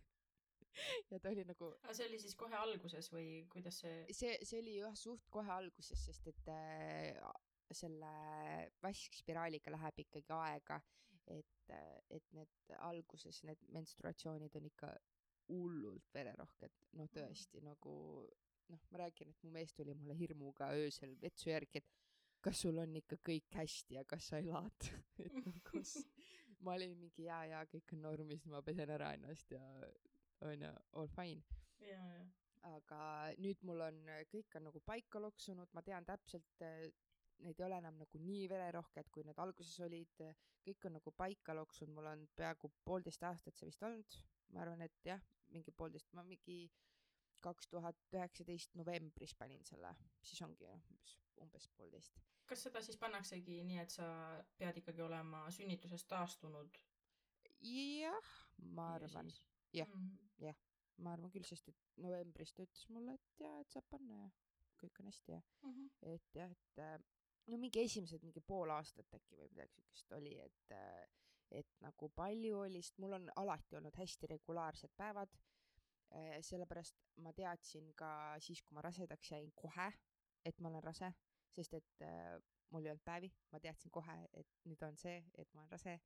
[1.10, 1.70] ja ta oli nagu.
[1.82, 4.00] aga see oli siis kohe alguses või kuidas see?
[4.16, 7.20] see, see oli jah suht kohe alguses, sest et äh,
[7.74, 8.10] selle
[8.82, 10.80] vaskspiraaliga läheb ikkagi aega,
[11.34, 11.74] et,
[12.10, 14.92] et need alguses need menstruatsioonid on ikka
[15.50, 17.94] hullult vererohked, noh tõesti nagu
[18.72, 22.06] noh, ma räägin, et mu mees tuli mulle hirmuga öösel vetsu järgi, et
[22.46, 24.88] kas sul on ikka kõik hästi ja kas sa elad?
[25.24, 25.82] Et nagu
[26.64, 29.62] ma olin mingi jaa, jaa, kõik on normis, ma pesen ära ennast ja
[30.46, 31.42] onju, all fine.
[32.66, 33.00] aga
[33.38, 33.98] nüüd mul on,
[34.32, 36.64] kõik on nagu paika loksunud, ma tean täpselt,
[37.44, 40.22] need ei ole enam nagu nii vererohked, kui need alguses olid,
[40.66, 44.18] kõik on nagu paika loksunud, mul on peaaegu poolteist aastat see vist olnud,
[44.54, 45.22] ma arvan, et jah,
[45.54, 46.64] mingi poolteist, ma mingi
[47.44, 49.92] kaks tuhat üheksateist novembris panin selle,
[50.24, 52.16] siis ongi umbes, umbes poolteist.
[52.46, 54.06] kas seda siis pannaksegi nii, et sa
[54.58, 56.80] pead ikkagi olema sünnitusest taastunud?
[57.66, 58.32] jah,
[58.78, 59.30] ma arvan,
[59.72, 60.16] jah -hmm.
[60.48, 60.58] jah,
[60.98, 64.30] ma arvan küll, sest et novembris ta ütles mulle, et jaa, et saab panna ja
[64.80, 66.14] kõik on hästi ja mm, -hmm.
[66.14, 66.98] et jah, et äh,
[67.50, 70.76] no mingi esimesed mingi pool aastat äkki või midagi siukest oli, et
[71.54, 75.30] et nagu palju oli, sest mul on alati olnud hästi regulaarsed päevad
[76.10, 76.40] äh,.
[76.42, 78.10] sellepärast ma teadsin ka
[78.42, 79.86] siis, kui ma rasedaks jäin kohe,
[80.44, 81.12] et ma olen rase,
[81.54, 82.36] sest et äh,
[82.74, 85.98] mul ei olnud päevi, ma teadsin kohe, et nüüd on see, et ma olen rase.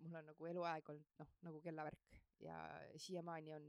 [0.00, 2.56] mul on nagu eluaeg olnud noh, nagu kellavärk ja
[2.96, 3.66] siiamaani on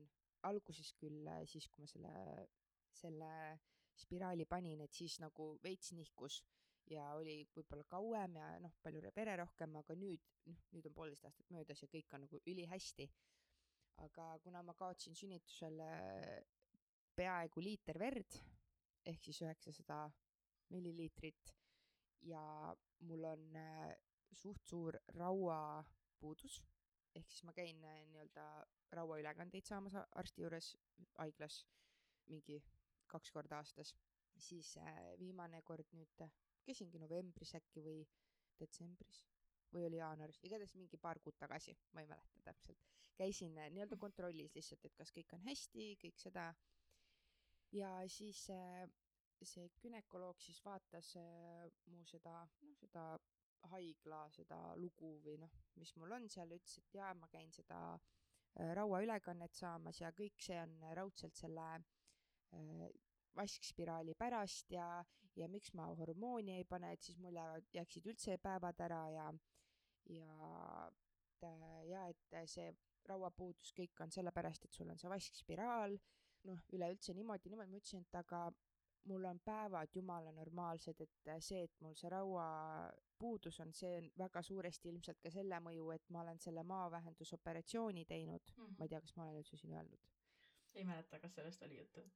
[0.47, 2.13] alguses küll äh, siis, kui ma selle,
[2.95, 3.31] selle
[3.99, 6.41] spiraali panin, et siis nagu veits nihkus
[6.91, 11.25] ja oli võib-olla kauem ja noh, palju vere rohkem, aga nüüd, noh, nüüd on poolteist
[11.27, 13.09] aastat möödas ja kõik on nagu ülihästi.
[14.03, 16.41] aga kuna ma kaotsin sünnitusel äh,
[17.15, 18.39] peaaegu liiter verd
[19.05, 20.11] ehk siis üheksasada
[20.69, 21.53] milliliitrit
[22.21, 23.95] ja mul on äh,
[24.33, 26.61] suht suur rauapuudus,
[27.15, 28.49] ehk siis ma käin äh, nii-öelda
[28.91, 30.75] rauaülekandeid saamas arsti juures
[31.17, 31.63] haiglas
[32.27, 32.61] mingi
[33.07, 33.95] kaks korda aastas,
[34.37, 34.75] siis
[35.19, 36.25] viimane kord nüüd
[36.65, 38.03] käisingi novembris äkki või
[38.59, 39.23] detsembris
[39.75, 42.83] või oli jaanuaris, igatahes mingi paar kuud tagasi, ma ei mäleta täpselt.
[43.15, 46.49] käisin äh, nii-öelda kontrollis lihtsalt, et kas kõik on hästi, kõik seda.
[47.71, 48.85] ja siis äh,
[49.43, 53.05] see gümnakoloog siis vaatas äh, mu seda, noh, seda
[53.71, 57.99] haigla seda lugu või noh, mis mul on seal, ütles, et jaa, ma käin seda
[58.77, 61.65] rauaülekannet saamas ja kõik see on raudselt selle
[63.35, 64.85] vaskspiraali pärast ja,
[65.35, 69.25] ja miks ma hormooni ei pane, et siis mul jäävad, jääksid üldse päevad ära ja,
[70.15, 70.51] ja,
[71.89, 72.69] ja et see
[73.09, 75.97] rauapuudus kõik on sellepärast, et sul on see vaskspiraal,
[76.49, 78.47] noh, üleüldse niimoodi, niimoodi ma ütlesin, et aga
[79.05, 84.41] mul on päevad jumala normaalsed, et see, et mul see rauapuudus on, see on väga
[84.45, 88.63] suuresti ilmselt ka selle mõju, et ma olen selle maavähendusoperatsiooni teinud mm.
[88.63, 88.77] -hmm.
[88.79, 90.07] ma ei tea, kas ma olen üldse siin öelnud.
[90.75, 92.09] ei mäleta, kas sellest oli juttu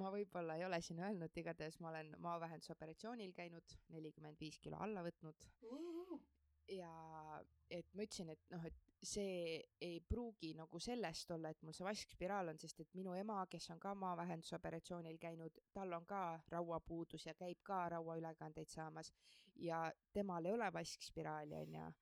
[0.00, 5.02] ma võib-olla ei ole siin öelnud, igatahes ma olen maavähendusoperatsioonil käinud, nelikümmend viis kilo alla
[5.04, 5.74] võtnud uh.
[5.74, 6.22] -huh.
[6.76, 6.92] ja
[7.70, 11.86] et ma ütlesin, et noh, et see ei pruugi nagu sellest olla, et mul see
[11.86, 17.26] vaskspiraal on, sest et minu ema, kes on ka maavähendusoperatsioonil käinud, tal on ka rauapuudus
[17.26, 19.12] ja käib ka rauaülekandeid saamas
[19.56, 21.92] ja temal ei ole vaskspiraali, onju.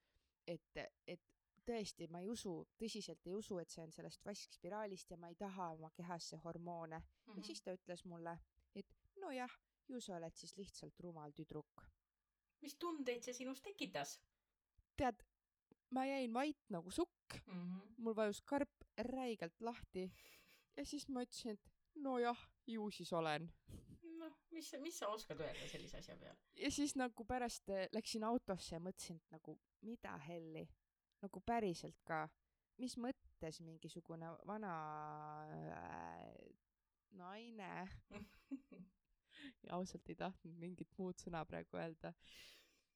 [0.46, 1.20] et, et
[1.70, 5.38] tõesti, ma ei usu, tõsiselt ei usu, et see on sellest vaskspiraalist ja ma ei
[5.38, 7.04] taha oma kehasse hormoone mm.
[7.04, 7.30] -hmm.
[7.30, 7.46] ja mhm.
[7.46, 8.38] siis ta ütles mulle,
[8.74, 9.56] et nojah,
[9.88, 11.86] ju sa oled siis lihtsalt rumal tüdruk.
[12.62, 14.20] mis tundeid see sinus tekitas?
[14.96, 15.22] tead,
[15.90, 17.94] ma jäin vait nagu sukk mm, -hmm.
[17.96, 20.10] mul vajus karp räigelt lahti
[20.76, 23.52] ja siis ma ütlesin, et nojah, ju siis olen.
[24.02, 26.38] noh, mis, mis sa oskad öelda sellise asja peale?
[26.56, 30.68] ja siis nagu pärast läksin autosse ja mõtlesin, et nagu mida helli
[31.22, 32.24] nagu päriselt ka,
[32.80, 34.74] mis mõttes mingisugune vana
[35.54, 36.34] äh,
[37.20, 37.70] naine
[39.76, 42.12] ausalt ei tahtnud mingit muud sõna praegu öelda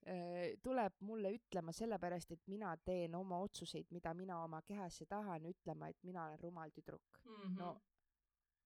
[0.09, 5.51] äh,, tuleb mulle ütlema sellepärast, et mina teen oma otsuseid, mida mina oma kehasse tahan,
[5.51, 7.35] ütlema, et mina olen rumal tüdruk mm.
[7.35, 7.59] -hmm.
[7.59, 7.75] no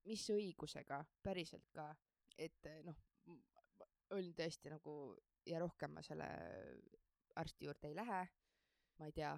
[0.09, 1.91] mis õigusega, päriselt ka,
[2.39, 2.97] et noh,
[4.17, 4.93] olin tõesti nagu
[5.47, 6.29] ja rohkem ma selle
[7.37, 8.23] arsti juurde ei lähe
[8.99, 9.35] ma ei tea.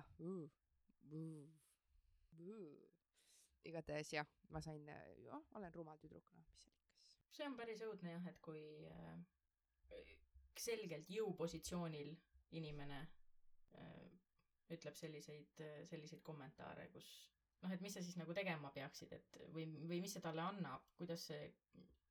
[3.70, 4.86] Igatahes jah, ma sain,
[5.20, 7.18] jah, olen rumal tüdruk, noh, mis seal ikka siis.
[7.36, 9.18] see on päris õudne jah, et kui äh,
[10.58, 12.14] selgelt jõupositsioonil
[12.56, 13.00] inimene
[13.76, 14.06] äh,
[14.72, 17.10] ütleb selliseid äh,, selliseid kommentaare, kus
[17.60, 20.88] noh, et mis sa siis nagu tegema peaksid, et või, või mis see talle annab,
[20.96, 21.52] kuidas see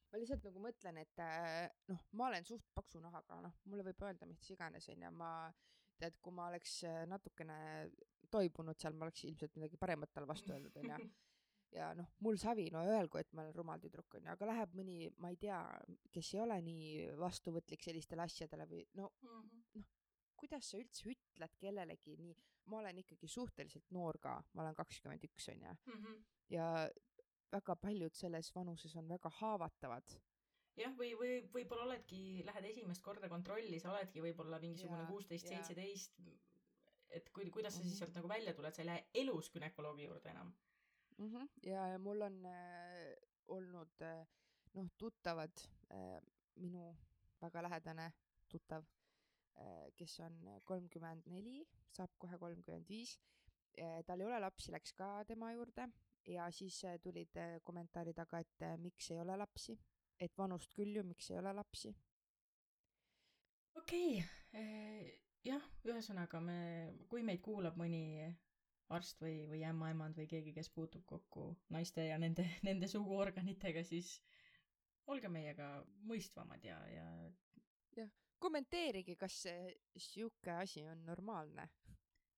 [0.09, 4.05] ma lihtsalt nagu mõtlen, et äh, noh, ma olen suht paksu nahaga, noh, mulle võib
[4.05, 5.33] öelda mis iganes, onju, ma
[5.99, 7.57] tead, kui ma oleks äh, natukene
[8.31, 11.09] toibunud seal, ma oleks ilmselt midagi paremat talle vastu öelnud, onju.
[11.77, 14.99] ja noh, mul savi, no öelgu, et ma olen rumal tüdruk, onju, aga läheb mõni,
[15.21, 15.59] ma ei tea,
[16.13, 19.81] kes ei ole nii vastuvõtlik sellistele asjadele või no mm -hmm.
[19.81, 19.91] noh,
[20.39, 22.33] kuidas sa üldse ütled kellelegi nii,
[22.71, 25.75] ma olen ikkagi suhteliselt noor ka, ma olen kakskümmend üks, onju.
[25.93, 26.17] Mhm.
[26.49, 26.89] ja
[27.51, 30.15] väga paljud selles vanuses on väga haavatavad
[30.77, 36.19] jah, või, või võib-olla oledki, lähed esimest korda kontrolli, sa oledki võib-olla mingisugune kuusteist, seitseteist.
[37.09, 37.97] et kui, kuidas sa siis Mhm.
[37.99, 40.53] sealt nagu välja tuled, sa ei lähe elus günekoloogi juurde enam.
[41.17, 41.27] mm.
[41.31, 41.49] -hmm.
[41.63, 43.15] ja, ja mul on äh,
[43.47, 44.27] olnud äh,
[44.73, 45.51] noh, tuttavad
[45.91, 46.21] äh,,
[46.55, 46.95] minu
[47.41, 48.13] väga lähedane
[48.49, 48.83] tuttav
[49.57, 53.19] äh,, kes on kolmkümmend neli, saab kohe kolmkümmend viis.
[54.05, 55.87] tal ei ole lapsi, läks ka tema juurde
[56.27, 59.77] ja siis äh, tulid äh, kommentaari taga, et äh, miks ei ole lapsi,
[60.19, 61.93] et vanust küll ju, miks ei ole lapsi.
[63.75, 66.59] okei okay., jah, ühesõnaga me,
[67.09, 68.03] kui meid kuulab mõni
[68.89, 74.17] arst või, või ämmaemand või keegi, kes puutub kokku naiste ja nende, nende suguorganitega, siis
[75.09, 75.69] olge meiega
[76.09, 77.07] mõistvamad ja, ja
[78.39, 81.69] kommenteerige, kas see sihuke asi on normaalne.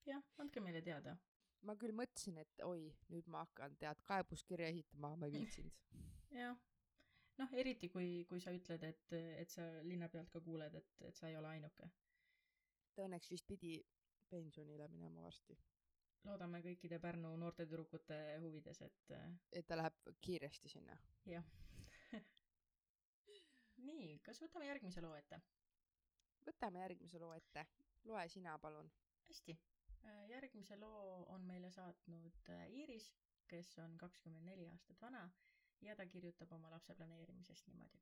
[0.06, 1.18] jah, andke meile teada.
[1.62, 5.76] ma küll mõtlesin, et oi, nüüd ma hakkan tead kaebuskirja esitama, ma ei viitsinud.
[6.34, 6.58] jah,
[7.42, 11.18] noh, eriti kui, kui sa ütled, et, et sa linna pealt ka kuuled, et, et
[11.18, 11.90] sa ei ole ainuke.
[12.96, 13.78] ta õnneks vist pidi
[14.30, 15.56] pensionile minema varsti,
[16.28, 19.28] loodame kõikide Pärnu noorte tüdrukute huvides, et äh,
[19.60, 20.98] et ta läheb kiiresti sinna.
[21.26, 21.48] jah.
[23.90, 25.42] nii, kas võtame järgmise loo ette?
[26.46, 27.66] võtame järgmise loo ette,
[28.10, 28.92] loe sina palun.
[29.30, 29.58] hästi,
[30.30, 33.14] järgmise loo on meile saatnud äh, Iiris,
[33.48, 35.26] kes on kakskümmend neli aastat vana
[35.82, 38.00] ja ta kirjutab oma lapse planeerimisest niimoodi.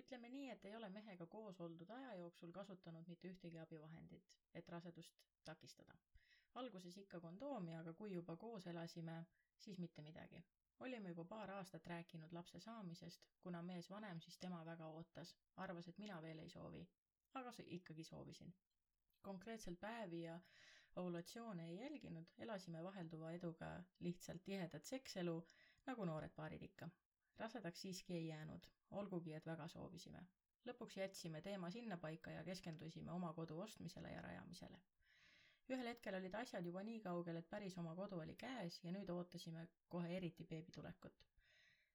[0.00, 4.68] ütleme nii, et ei ole mehega koos oldud aja jooksul kasutanud mitte ühtegi abivahendit, et
[4.68, 5.96] rasedust takistada.
[6.54, 9.18] alguses ikka kondoomi, aga kui juba koos elasime,
[9.58, 10.44] siis mitte midagi.
[10.80, 15.88] olime juba paar aastat rääkinud lapse saamisest, kuna mees vanem, siis tema väga ootas, arvas,
[15.88, 16.86] et mina veel ei soovi.
[17.34, 18.54] aga ikkagi soovisin
[19.22, 20.40] konkreetselt päevi ja
[20.96, 23.66] ovulatsioone ei jälginud, elasime vahelduva eduga
[24.00, 25.34] lihtsalt tihedat sekselu,
[25.90, 26.88] nagu noored paarid ikka.
[27.42, 28.66] rasedaks siiski ei jäänud,
[29.00, 30.22] olgugi et väga soovisime.
[30.70, 34.80] lõpuks jätsime teema sinnapaika ja keskendusime oma kodu ostmisele ja rajamisele.
[35.70, 39.10] ühel hetkel olid asjad juba nii kaugel, et päris oma kodu oli käes ja nüüd
[39.16, 41.22] ootasime kohe eriti beebi tulekut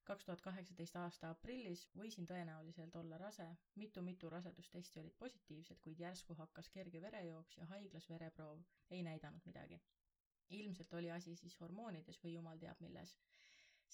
[0.08, 6.02] kaks tuhat kaheksateist aasta aprillis võisin tõenäoliselt olla rase mitu,, mitu-mitu rasedustesti olid positiivsed, kuid
[6.04, 8.60] järsku hakkas kerge verejooks ja haiglas vereproov
[8.98, 9.80] ei näidanud midagi.
[10.58, 13.14] ilmselt oli asi siis hormoonides või jumal teab milles.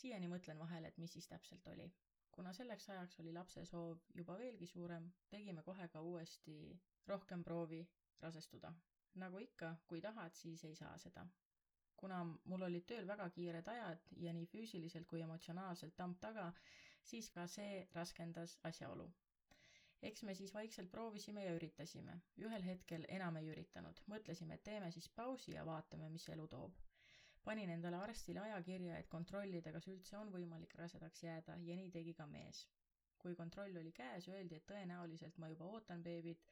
[0.01, 1.89] Siiani mõtlen vahel, et mis siis täpselt oli.
[2.31, 6.55] kuna selleks ajaks oli lapse soov juba veelgi suurem, tegime kohe ka uuesti
[7.07, 7.81] rohkem proovi
[8.21, 8.73] rasestuda.
[9.15, 11.27] nagu ikka, kui tahad, siis ei saa seda
[11.99, 16.45] kuna mul olid tööl väga kiired ajad ja nii füüsiliselt kui emotsionaalselt tamp taga,
[17.11, 19.07] siis ka see raskendas asjaolu.
[20.09, 22.13] eks me siis vaikselt proovisime ja üritasime.
[22.47, 26.77] ühel hetkel enam ei üritanud, mõtlesime, et teeme siis pausi ja vaatame, mis elu toob.
[27.43, 32.13] Panin endale arstile ajakirja, et kontrollida, kas üldse on võimalik rasedaks jääda ja nii tegi
[32.21, 32.65] ka mees.
[33.19, 36.45] kui kontroll oli käes, öeldi, et tõenäoliselt ma juba ootan beebit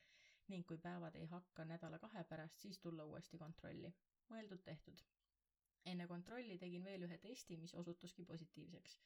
[0.47, 3.93] ning kui päevad ei hakka nädala-kahe pärast, siis tulla uuesti kontrolli.
[4.29, 5.05] mõeldud-tehtud
[5.91, 8.97] enne kontrolli tegin veel ühe testi, mis osutuski positiivseks.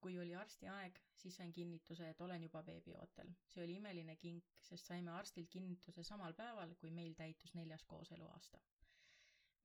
[0.00, 3.32] kui oli arsti aeg, siis sain kinnituse, et olen juba beebiootel.
[3.54, 8.60] see oli imeline kink, sest saime arstilt kinnituse samal päeval, kui meil täitus neljas kooseluaasta.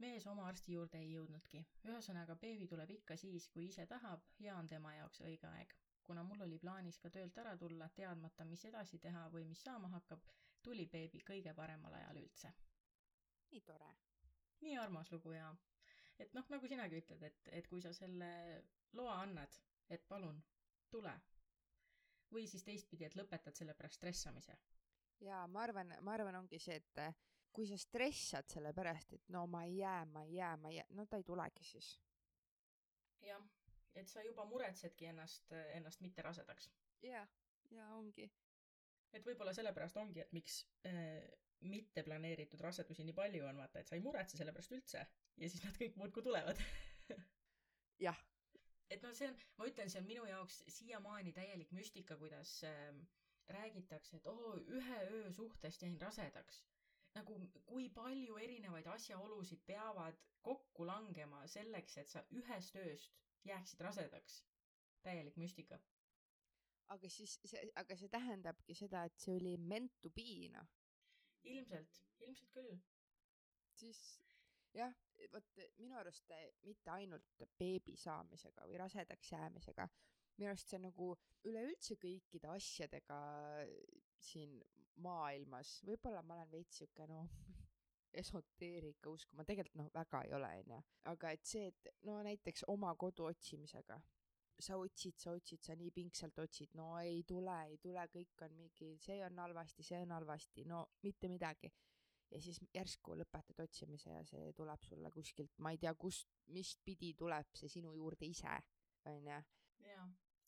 [0.03, 1.63] Mees oma arsti juurde ei jõudnudki.
[1.89, 5.75] ühesõnaga, beebi tuleb ikka siis, kui ise tahab ja on tema jaoks õige aeg.
[6.03, 9.89] kuna mul oli plaanis ka töölt ära tulla, teadmata, mis edasi teha või mis saama
[9.93, 10.25] hakkab,
[10.61, 12.53] tuli beebi kõige paremal ajal üldse.
[13.51, 13.95] nii tore.
[14.61, 15.55] nii armas lugu ja
[16.19, 18.29] et noh, nagu sinagi ütled, et, et kui sa selle
[18.93, 19.57] loa annad,
[19.89, 20.43] et palun,
[20.89, 21.13] tule.
[22.31, 24.57] või siis teistpidi, et lõpetad selle pärast stressamise.
[25.19, 27.01] ja ma arvan, ma arvan, ongi see, et
[27.55, 30.79] kui sa stressad selle pärast, et no ma ei jää, ma ei jää, ma ei
[30.79, 31.93] jää, no ta ei tulegi siis.
[33.25, 33.45] jah,
[33.95, 36.69] et sa juba muretsedki ennast, ennast mitte rasedaks.
[37.01, 37.27] ja,
[37.71, 38.29] ja ongi.
[39.13, 41.23] et võib-olla sellepärast ongi, et miks äh,
[41.65, 45.01] mitte planeeritud rasedusi nii palju on, vaata, et sa ei muretse selle pärast üldse
[45.37, 46.59] ja siis nad kõik muudkui tulevad.
[48.07, 48.19] jah,
[48.91, 52.91] et noh, see on, ma ütlen, see on minu jaoks siiamaani täielik müstika, kuidas äh,
[53.47, 56.63] räägitakse, et oo, ühe öö suhtest jäin rasedaks.
[57.15, 57.35] Nagu
[57.69, 64.43] kui palju erinevaid asjaolusid peavad kokku langema selleks, et sa ühest ööst jääksid rasedaks.
[65.05, 65.79] täielik müstika.
[66.93, 70.67] aga siis see, aga see tähendabki seda, et see oli meant to be, noh.
[71.43, 72.77] ilmselt, ilmselt küll.
[73.79, 74.01] siis
[74.73, 74.93] jah,
[75.33, 76.33] vot minu arust
[76.67, 79.87] mitte ainult beebi saamisega või rasedaks jäämisega,
[80.37, 81.13] minu arust see nagu
[81.47, 83.19] üleüldse kõikide asjadega
[84.29, 84.57] siin
[85.03, 87.29] maailmas, võib-olla ma olen veits siuke noh,
[88.21, 90.81] esoteerika usku, ma tegelikult noh, väga ei ole, onju,
[91.11, 93.99] aga et see, et no näiteks oma kodu otsimisega,
[94.59, 98.55] sa otsid, sa otsid, sa nii pingsalt otsid, no ei tule, ei tule, kõik on
[98.55, 101.73] mingi, see on halvasti, see on halvasti, no mitte midagi.
[102.33, 106.73] ja siis järsku lõpetad otsimise ja see tuleb sulle kuskilt, ma ei tea, kust, mis
[106.83, 108.55] pidi tuleb see sinu juurde ise,
[109.05, 109.37] onju.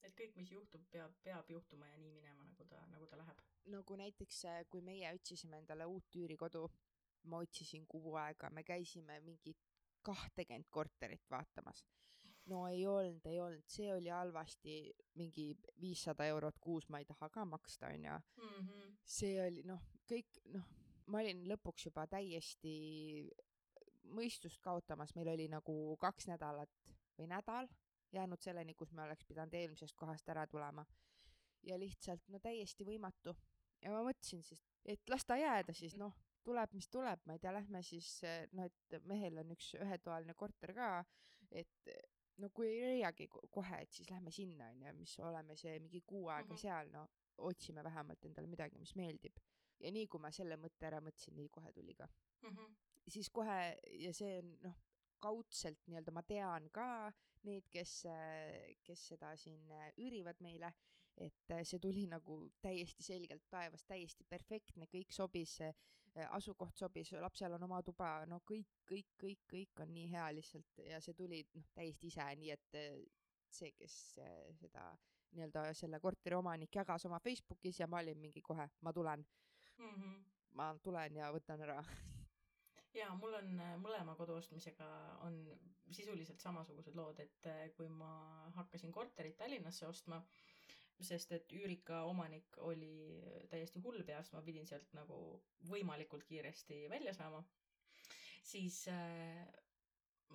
[0.06, 3.42] Et kõik, mis juhtub, peab, peab juhtuma ja nii minema, nagu ta, nagu ta läheb.
[3.74, 6.68] nagu näiteks, äh, kui meie otsisime endale uut üürikodu,
[7.28, 9.60] ma otsisin kuu aega, me käisime mingit
[10.08, 11.86] kahtekümmet korterit vaatamas.
[12.48, 14.78] no ei olnud, ei olnud, see oli halvasti,
[15.20, 15.50] mingi
[15.82, 18.20] viissada eurot kuus ma ei taha ka maksta, onju.
[18.38, 18.94] Mhm.
[19.04, 20.70] see oli noh, kõik noh,
[21.08, 22.78] ma olin lõpuks juba täiesti
[24.16, 27.68] mõistust kaotamas, meil oli nagu kaks nädalat või nädal
[28.14, 30.86] jäänud selleni, kus me oleks pidanud eelmisest kohast ära tulema.
[31.64, 33.34] ja lihtsalt no täiesti võimatu.
[33.82, 37.40] ja ma mõtlesin siis, et las ta jääda siis noh, tuleb, mis tuleb, ma ei
[37.40, 38.22] tea, lähme siis
[38.54, 41.06] noh, et mehel on üks ühetoaline korter ka,
[41.52, 41.90] et
[42.38, 46.02] no kui ei leiagi ko- kohe, et siis lähme sinna onju, mis oleme see mingi
[46.06, 46.58] kuu aega Mhm.
[46.62, 49.38] seal, no otsime vähemalt endale midagi, mis meeldib.
[49.80, 52.08] ja nii kui ma selle mõtte ära mõtlesin, nii kohe tuli ka
[52.44, 52.74] Mhm.
[53.10, 54.76] siis kohe ja see on noh,
[55.20, 57.12] kaudselt nii-öelda ma tean ka
[57.48, 57.94] neid, kes,
[58.86, 60.70] kes seda siin äh, üürivad meile,
[61.18, 65.58] et äh, see tuli nagu täiesti selgelt taevast, täiesti perfektne, kõik sobis,
[66.34, 70.80] asukoht sobis, lapsel on oma tuba, no kõik, kõik, kõik, kõik on nii hea lihtsalt
[70.88, 72.96] ja see tuli noh, täiesti ise, nii et äh,
[73.54, 74.88] see, kes äh, seda
[75.36, 79.26] nii-öelda selle korteri omanik jagas oma Facebookis ja ma olin mingi kohe, ma tulen,
[79.78, 80.14] Mhm.
[80.58, 81.78] ma tulen ja võtan ära
[82.98, 84.88] jaa, mul on äh, mõlema kodu ostmisega
[85.28, 85.40] on
[85.94, 88.12] sisuliselt samasugused lood, et äh, kui ma
[88.58, 90.22] hakkasin korterit Tallinnasse ostma,
[91.08, 93.22] sest et üürika omanik oli
[93.52, 95.20] täiesti hull peast, ma pidin sealt nagu
[95.70, 97.44] võimalikult kiiresti välja saama,
[98.42, 99.46] siis äh,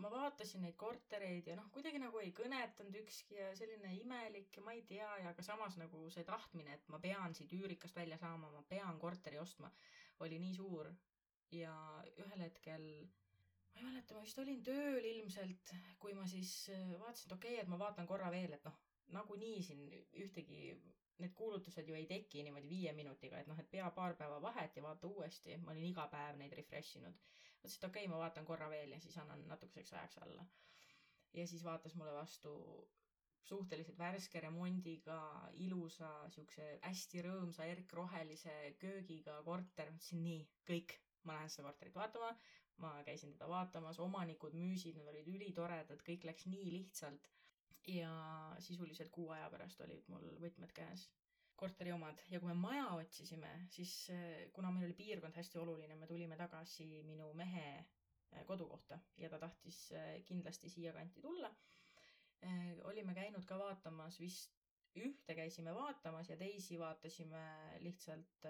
[0.01, 4.65] ma vaatasin neid kortereid ja noh, kuidagi nagu ei kõnetanud ükski ja selline imelik ja
[4.65, 8.19] ma ei tea ja aga samas nagu see tahtmine, et ma pean siit üürikast välja
[8.23, 9.73] saama, ma pean korteri ostma,
[10.25, 10.89] oli nii suur
[11.53, 11.75] ja
[12.25, 12.87] ühel hetkel
[13.73, 17.55] ma ei mäleta, ma vist olin tööl ilmselt, kui ma siis äh, vaatasin, et okei
[17.55, 18.79] okay,, et ma vaatan korra veel, et noh,
[19.17, 19.87] nagunii siin
[20.25, 20.75] ühtegi,
[21.23, 24.77] need kuulutused ju ei teki niimoodi viie minutiga, et noh, et pea paar päeva vahet
[24.77, 27.21] ja vaata uuesti, ma olin iga päev neid refresh inud.
[27.63, 30.47] mõtlesin, et okei okay,, ma vaatan korra veel ja siis annan natukeseks ajaks alla.
[31.33, 32.53] ja siis vaatas mulle vastu
[33.43, 35.19] suhteliselt värske remondiga,
[35.65, 40.95] ilusa, siukse hästi rõõmsa erkrohelise köögiga korter, mõtlesin nii, kõik,
[41.25, 42.33] ma lähen seda korterit vaatama,
[42.83, 47.31] ma käisin teda vaatamas, omanikud müüsid, nad olid ülitoredad, kõik läks nii lihtsalt.
[47.91, 48.11] ja
[48.63, 51.09] sisuliselt kuu aja pärast olid mul võtmed käes,
[51.59, 55.97] korteri omad ja kui me maja otsisime, siis eh, kuna meil oli piirkond hästi oluline,
[55.99, 61.51] me tulime tagasi minu mehe eh, kodukohta ja ta tahtis eh, kindlasti siia kanti tulla.
[62.91, 64.57] olime käinud ka vaatamas vist
[64.99, 67.43] ühte käisime vaatamas ja teisi vaatasime
[67.85, 68.49] lihtsalt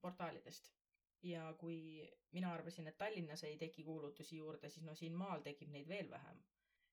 [0.00, 0.70] portaalidest
[1.22, 5.72] ja kui mina arvasin, et Tallinnas ei teki kuulutusi juurde, siis no siin maal tekib
[5.74, 6.40] neid veel vähem.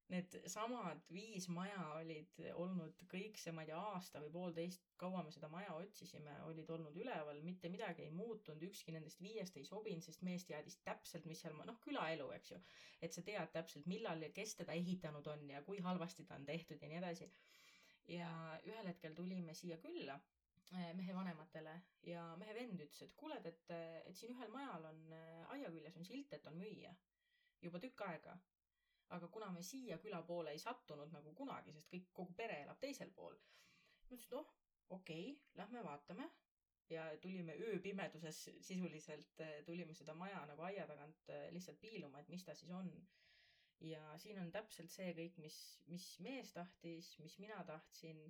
[0.07, 5.19] Need samad viis maja olid olnud kõik see, ma ei tea, aasta või poolteist, kaua
[5.23, 9.67] me seda maja otsisime, olid olnud üleval, mitte midagi ei muutunud, ükski nendest viiest ei
[9.67, 12.61] sobinud, sest mees teadis täpselt, mis seal, noh, külaelu, eks ju.
[13.03, 16.47] et sa tead täpselt, millal ja kes teda ehitanud on ja kui halvasti ta on
[16.47, 17.29] tehtud ja nii edasi.
[18.07, 18.31] ja
[18.63, 20.15] ühel hetkel tulime siia külla
[20.71, 23.69] mehe vanematele ja mehe vend ütles, et kuuled, et,
[24.09, 25.03] et siin ühel majal on
[25.55, 26.91] aia küljes on silt, et on müüa
[27.61, 28.37] juba tükk aega.
[29.15, 32.79] aga kuna me siia küla poole ei sattunud nagu kunagi, sest kõik, kogu pere elab
[32.81, 34.49] teisel pool, ma ütlesin, et noh,
[34.97, 36.27] okei okay,, lähme vaatame.
[36.89, 38.37] ja tulime ööpimeduses
[38.67, 42.91] sisuliselt, tulime seda maja nagu aia tagant lihtsalt piiluma, et mis ta siis on.
[43.79, 45.57] ja siin on täpselt see kõik, mis,
[45.87, 48.21] mis mees tahtis, mis mina tahtsin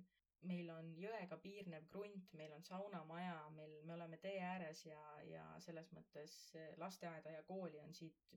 [0.46, 5.44] meil on jõega piirnev krunt, meil on saunamaja, meil, me oleme tee ääres ja, ja
[5.64, 6.34] selles mõttes
[6.78, 8.34] lasteaeda ja kooli on siit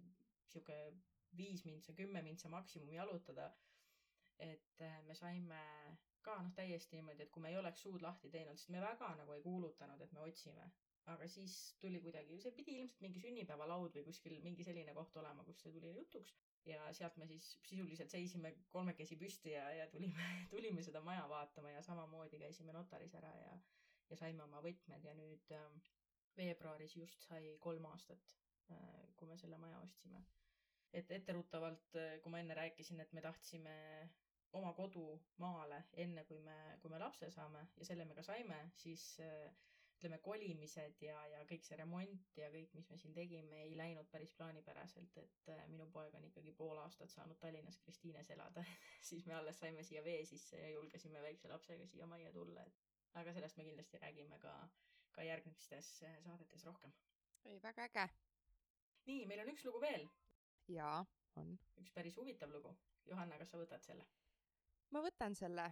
[0.52, 0.78] sihuke
[1.38, 3.52] viis mintsa, kümme mintsa maksimum jalutada.
[4.42, 5.58] et me saime
[6.26, 9.12] ka noh, täiesti niimoodi, et kui me ei oleks suud lahti teinud, sest me väga
[9.20, 10.72] nagu ei kuulutanud, et me otsime.
[11.12, 15.44] aga siis tuli kuidagi, see pidi ilmselt mingi sünnipäevalaud või kuskil mingi selline koht olema,
[15.44, 16.36] kus see tuli jutuks
[16.66, 21.72] ja sealt me siis sisuliselt seisime kolmekesi püsti ja, ja tulime, tulime seda maja vaatama
[21.74, 23.58] ja samamoodi käisime notaris ära ja,
[24.10, 25.92] ja saime oma võtmed ja nüüd äh,
[26.38, 28.36] veebruaris just sai kolm aastat
[28.72, 30.24] äh,, kui me selle maja ostsime.
[30.94, 33.76] et etteruttavalt, kui ma enne rääkisin, et me tahtsime
[34.60, 35.06] oma kodu
[35.40, 39.54] maale enne, kui me, kui me lapse saame ja selle me ka saime, siis äh,
[40.02, 44.08] ütleme, kolimised ja, ja kõik see remont ja kõik, mis me siin tegime, ei läinud
[44.10, 48.64] päris plaanipäraselt, et minu poeg on ikkagi pool aastat saanud Tallinnas Kristiines elada
[49.10, 52.82] siis me alles saime siia vee sisse ja julgesime väikse lapsega siia majja tulla, et
[53.22, 54.56] aga sellest me kindlasti räägime ka,
[55.14, 55.92] ka järgmistes
[56.26, 56.94] saadetes rohkem.
[57.46, 58.08] ei, väga äge.
[59.06, 60.10] nii, meil on üks lugu veel,
[60.68, 61.06] jaa,
[61.38, 61.54] on.
[61.84, 62.74] üks päris huvitav lugu.
[63.06, 64.10] Johanna, kas sa võtad selle?
[64.92, 65.70] ma võtan selle.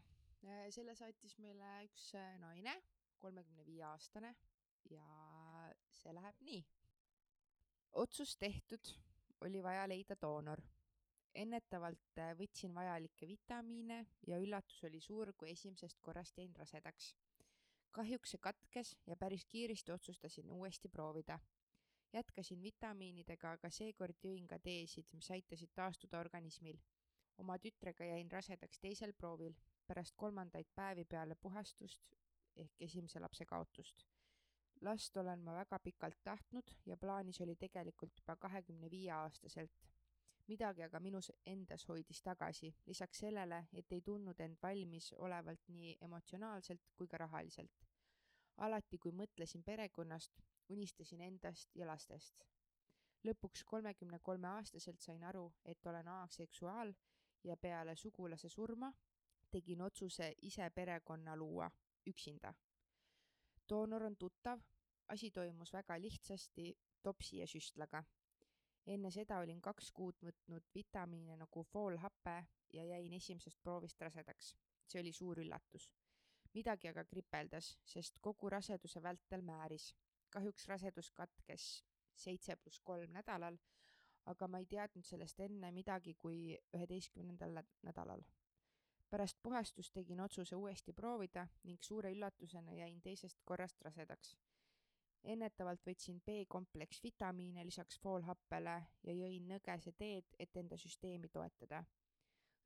[0.70, 2.78] selle saatis meile üks äh, naine,
[3.20, 4.34] kolmekümne viie aastane
[4.90, 5.06] ja
[6.02, 6.66] see läheb nii.
[8.02, 8.92] otsus tehtud,
[9.42, 10.62] oli vaja leida doonor.
[11.40, 17.16] ennetavalt äh, võtsin vajalikke vitamiine ja üllatus oli suur, kui esimesest korrast jäin rasedaks.
[17.92, 21.40] kahjuks see katkes ja päris kiiresti otsustasin uuesti proovida.
[22.14, 26.80] jätkasin vitamiinidega, aga seekord jõin ka teesid, mis aitasid taastuda organismil
[27.38, 29.54] oma tütrega jäin rasedaks teisel proovil
[29.88, 32.19] pärast kolmandaid päevi peale puhastust
[32.64, 34.06] ehk esimese lapse kaotust.
[34.88, 39.88] last olen ma väga pikalt tahtnud ja plaanis oli tegelikult juba kahekümne viie aastaselt.
[40.48, 45.98] midagi aga minus endas hoidis tagasi, lisaks sellele, et ei tundnud end valmis olevalt nii
[46.02, 47.86] emotsionaalselt kui ka rahaliselt.
[48.58, 52.44] alati, kui mõtlesin perekonnast, unistasin endast ja lastest.
[53.28, 56.94] lõpuks kolmekümne kolme aastaselt sain aru, et olen aseksuaal
[57.44, 58.94] ja peale sugulase surma
[59.52, 61.70] tegin otsuse ise perekonna luua,
[62.08, 62.54] üksinda.
[63.70, 64.60] doonor on tuttav,
[65.08, 68.04] asi toimus väga lihtsasti topsi ja süstlaga.
[68.88, 74.56] enne seda olin kaks kuud võtnud vitamiine nagu foolhappe ja jäin esimesest proovist rasedaks.
[74.88, 75.92] see oli suur üllatus.
[76.54, 79.96] midagi aga kripeldas, sest kogu raseduse vältel määris.
[80.30, 81.84] kahjuks rasedus katkes
[82.16, 83.58] seitse pluss kolm nädalal
[84.26, 88.22] aga ma ei teadnud sellest enne midagi kui üheteistkümnendal nädalal.
[89.10, 94.38] Pärast puhastust tegin otsuse uuesti proovida ning suure üllatusena jäin teisest korrast rasedaks.
[95.24, 101.84] ennetavalt võtsin B-kompleks vitamiine lisaks foolhappele ja jõin nõgese teed, et enda süsteemi toetada.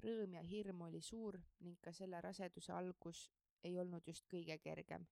[0.03, 3.31] rõõm ja hirm oli suur ning ka selle raseduse algus
[3.63, 5.07] ei olnud just kõige kergem.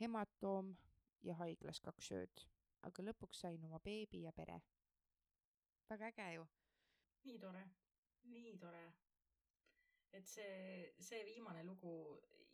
[0.00, 0.76] hematoom
[1.22, 2.48] ja haiglas kaks ööd,
[2.82, 4.60] aga lõpuks sain oma beebi ja pere
[5.88, 6.46] väga äge ju.
[7.24, 7.68] nii tore,
[8.24, 9.07] nii tore.
[10.12, 11.92] Et see, see viimane lugu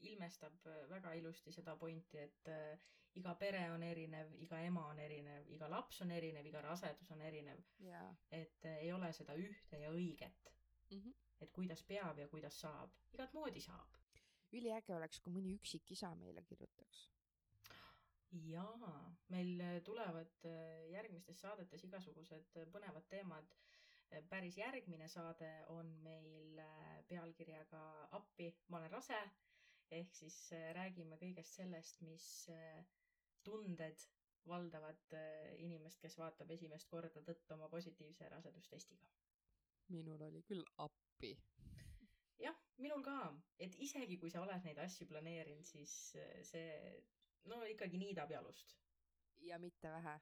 [0.08, 2.78] ilmestab väga ilusti seda pointi, et äh,
[3.20, 7.22] iga pere on erinev, iga ema on erinev, iga laps on erinev, iga rasedus on
[7.22, 10.50] erinev, jaa et äh, ei ole seda ühte ja õiget,
[10.90, 11.14] mm -hmm..
[11.46, 14.00] et kuidas peab ja kuidas saab, igat moodi saab.
[14.54, 17.08] üliäge oleks, kui mõni üksikisa meile kirjutaks.
[18.32, 18.94] jaa,
[19.28, 23.54] meil äh, tulevad äh, järgmistes saadetes igasugused äh, põnevad teemad.
[24.28, 27.80] päris järgmine saade on meil äh, pealkirjaga
[28.18, 29.18] Appi, ma olen rase.
[29.94, 32.78] ehk siis äh, räägime kõigest sellest, mis äh,
[33.46, 34.00] tunded
[34.48, 39.06] valdavad äh, inimest, kes vaatab esimest korda tõtt oma positiivse rasedustestiga.
[39.88, 41.34] minul oli küll appi.
[42.40, 43.18] jah, minul ka,
[43.58, 45.94] et isegi kui sa oled neid asju planeerinud, siis
[46.52, 46.70] see
[47.52, 48.74] no ikkagi niidab jalust
[49.44, 50.20] ja mitte vähe.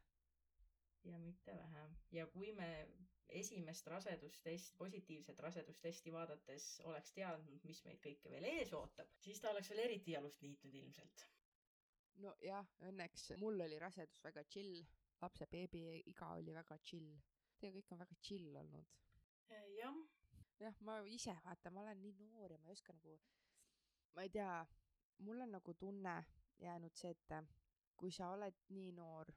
[1.05, 1.87] ja mitte vähe.
[2.11, 2.89] ja kui me
[3.33, 9.51] esimest rasedustest, positiivset rasedustesti vaadates oleks teadnud, mis meid kõike veel ees ootab, siis ta
[9.51, 11.27] oleks veel eriti jalust niitnud ilmselt.
[12.23, 14.83] nojah, õnneks mul oli rasedus väga chill,
[15.23, 17.15] lapse beebi iga oli väga chill.
[17.59, 18.93] Teie kõik on väga chill olnud.
[19.79, 19.97] jah,
[20.61, 23.17] jah, ma ise vaata, ma olen nii noor ja ma ei oska nagu,
[24.15, 24.67] ma ei tea,
[25.19, 26.17] mul on nagu tunne
[26.59, 27.35] jäänud see, et
[27.97, 29.33] kui sa oled nii noor,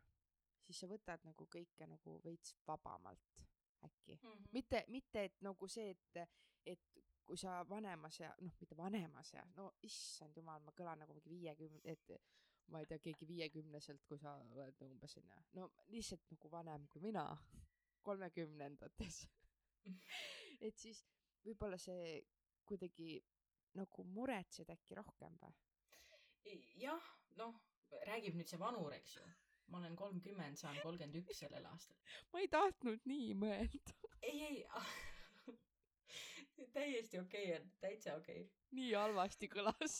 [0.66, 3.46] siis sa võtad nagu kõike nagu veits vabamalt
[3.86, 4.20] äkki.
[4.52, 6.30] mitte, mitte et nagu see, et,
[6.66, 11.16] et kui sa vanemas ja noh, mitte vanemas ja no issand jumal, ma kõlan nagu
[11.16, 12.16] mingi viiekümne, et
[12.74, 17.04] ma ei tea, keegi viiekümneselt, kui sa oled umbes onju, no lihtsalt nagu vanem kui
[17.04, 17.26] mina,
[18.08, 19.22] kolmekümnendates.
[20.66, 21.04] et siis
[21.46, 22.20] võib-olla see
[22.66, 23.20] kuidagi
[23.78, 25.56] nagu muretsed äkki rohkem või?
[26.78, 27.10] jah,
[27.40, 27.58] noh,
[28.06, 29.26] räägib nüüd see vanur, eks ju.
[29.72, 31.98] Ma olen kolmkümmend, saan kolmkümmend üks sellel aastal.
[32.34, 33.98] ma ei tahtnud nii mõelda.
[34.22, 34.66] ei, ei,
[36.74, 38.54] täiesti okei okay on, täitsa okei okay..
[38.72, 39.98] nii halvasti kõlas.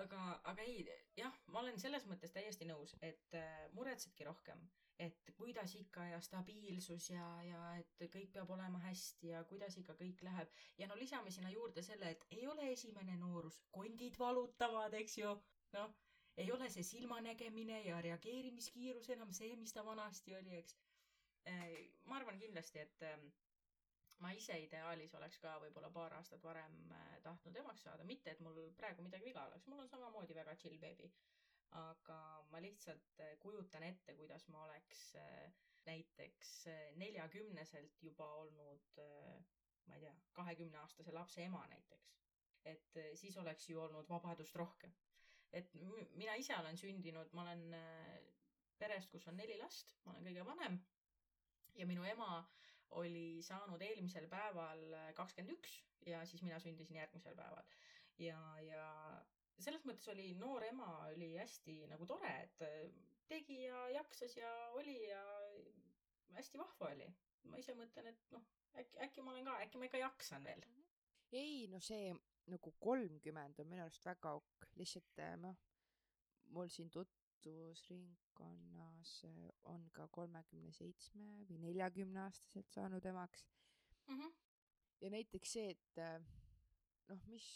[0.00, 0.86] aga, aga ei,
[1.16, 4.62] jah, ma olen selles mõttes täiesti nõus, et äh, muretsedki rohkem,
[4.98, 9.96] et kuidas ikka ja stabiilsus ja, ja et kõik peab olema hästi ja kuidas ikka
[9.98, 10.50] kõik läheb.
[10.78, 15.36] ja no lisame sinna juurde selle, et ei ole esimene noorus, kondid valutavad, eks ju.
[15.74, 15.94] noh,
[16.36, 20.76] ei ole see silmanägemine ja reageerimiskiirus enam see, mis ta vanasti oli, eks.
[22.10, 23.26] ma arvan kindlasti, et ähm,
[24.24, 28.40] ma ise ideaalis oleks ka võib-olla paar aastat varem äh, tahtnud emaks saada, mitte et
[28.46, 31.12] mul praegu midagi viga oleks, mul on samamoodi väga chill beebi.
[31.74, 32.16] aga
[32.50, 35.52] ma lihtsalt äh, kujutan ette, kuidas ma oleks äh,
[35.86, 39.44] näiteks äh, neljakümneselt juba olnud äh,
[39.86, 42.12] ma ei tea, kahekümne aastase lapse ema näiteks.
[42.64, 44.92] et äh, siis oleks ju olnud vabadust rohkem.
[45.54, 45.74] Et
[46.18, 48.18] mina ise olen sündinud, ma olen äh,
[48.78, 50.78] perest, kus on neli last, ma olen kõige vanem
[51.78, 52.44] ja minu ema
[53.00, 54.82] oli saanud eelmisel päeval
[55.18, 57.64] kakskümmend üks ja siis mina sündisin järgmisel päeval.
[58.18, 58.84] ja, ja
[59.58, 62.64] selles mõttes oli noor ema oli hästi nagu tore, et
[63.30, 65.22] tegi ja jaksas ja oli ja
[66.38, 67.08] hästi vahva oli.
[67.50, 68.44] ma ise mõtlen, et noh,
[68.80, 70.64] äkki, äkki ma olen ka, äkki ma ikka jaksan veel.
[71.32, 72.12] ei, no see
[72.52, 75.56] nagu kolmkümmend on minu arust väga ok, lihtsalt eh, noh,
[76.56, 83.40] mul siin tutvusringkonnas eh, on ka kolmekümne seitsme või neljakümne aastaselt saanud emaks
[84.08, 84.16] mm.
[84.18, 84.32] -hmm.
[85.00, 86.16] ja näiteks see, et eh,
[87.08, 87.46] noh, mis,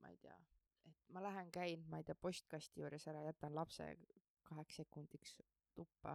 [0.00, 0.38] ma ei tea,
[0.90, 3.84] et ma lähen, käin, ma ei tea, postkasti juures ära, jätan lapse
[4.48, 5.30] kaheks sekundiks
[5.74, 6.12] tuppa,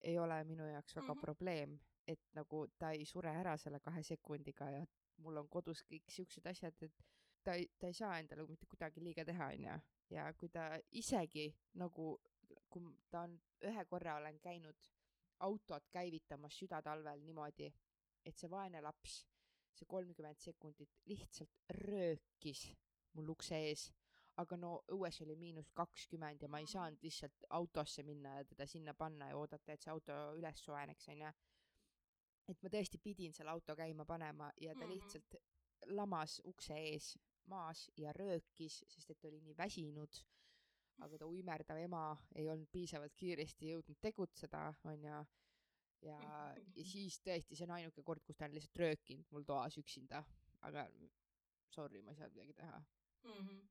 [0.00, 1.20] ei ole minu jaoks väga mm -hmm.
[1.20, 4.86] probleem, et nagu ta ei sure ära selle kahe sekundiga ja
[5.18, 7.04] mul on kodus kõik siuksed asjad, et
[7.44, 9.78] ta ei, ta ei saa endale mitte kuidagi liiga teha, onju.
[10.10, 11.48] ja kui ta isegi
[11.80, 12.14] nagu,
[12.70, 13.36] kui ta on,
[13.68, 14.90] ühe korra olen käinud
[15.46, 17.72] autot käivitamas südatalvel niimoodi,
[18.26, 19.22] et see vaene laps,
[19.74, 22.66] see kolmkümmend sekundit lihtsalt röökis
[23.14, 23.88] mul ukse ees
[24.38, 28.66] aga no õues oli miinus kakskümmend ja ma ei saanud lihtsalt autosse minna ja teda
[28.70, 31.30] sinna panna ja oodata, et see auto üles soojeneks, onju.
[32.48, 35.40] et ma tõesti pidin selle auto käima panema ja ta lihtsalt
[35.98, 37.16] lamas ukse ees
[37.48, 40.24] maas ja röökis, sest et oli nii väsinud.
[40.98, 42.02] aga ta uimerdav ema
[42.34, 45.06] ei olnud piisavalt kiiresti jõudnud tegutseda, onju.
[45.06, 45.22] ja,
[46.10, 46.20] ja
[46.92, 50.24] siis tõesti, see on ainuke kord, kus ta on lihtsalt röökinud mul toas üksinda,
[50.66, 50.88] aga
[51.70, 53.42] sorry, ma ei saanud midagi teha mm.
[53.42, 53.66] -hmm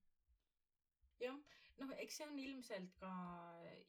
[1.22, 1.38] jah,
[1.82, 3.12] noh, eks see on ilmselt ka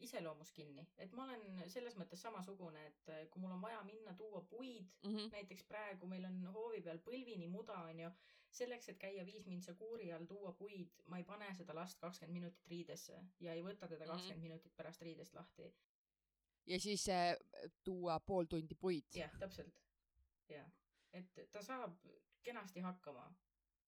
[0.05, 4.43] iseloomus kinni, et ma olen selles mõttes samasugune, et kui mul on vaja minna tuua
[4.51, 5.31] puid mm, -hmm.
[5.37, 8.11] näiteks praegu meil on hoovi peal põlvini muda, onju,
[8.51, 12.41] selleks, et käia viis mintsa kuuri all, tuua puid, ma ei pane seda last kakskümmend
[12.41, 14.13] minutit riidesse ja ei võta teda mhm.
[14.13, 14.49] kakskümmend mm -hmm.
[14.49, 15.75] minutit pärast riidest lahti.
[16.67, 17.37] ja siis äh,
[17.85, 19.05] tuua pool tundi puid.
[19.15, 19.83] jah, täpselt.
[20.49, 20.71] jah,
[21.13, 21.97] et ta saab
[22.43, 23.35] kenasti hakkama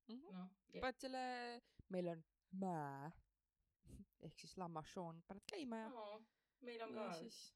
[0.09, 0.33] mm -hmm..
[0.33, 0.51] noh.
[0.81, 3.13] paned selle, meil on mäe
[4.21, 6.23] ehk siis lammashoon paned käima ja no,.
[6.61, 7.55] meil on ka, siis...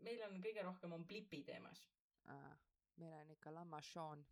[0.00, 1.88] meil on kõige rohkem on blipi teemas.
[2.96, 4.26] meil on ikka lammashoon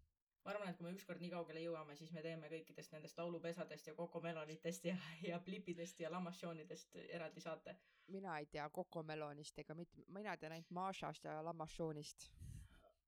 [0.45, 3.91] ma arvan, et kui me ükskord nii kaugele jõuame, siis me teeme kõikidest nendest laulupesadest
[3.91, 7.77] ja kokomelonitest ja, ja plipidest ja lammassioonidest eraldi saate.
[8.11, 12.31] mina ei tea kokomelonist ega mitte, mina tean ainult Mašast ja lammassioonist.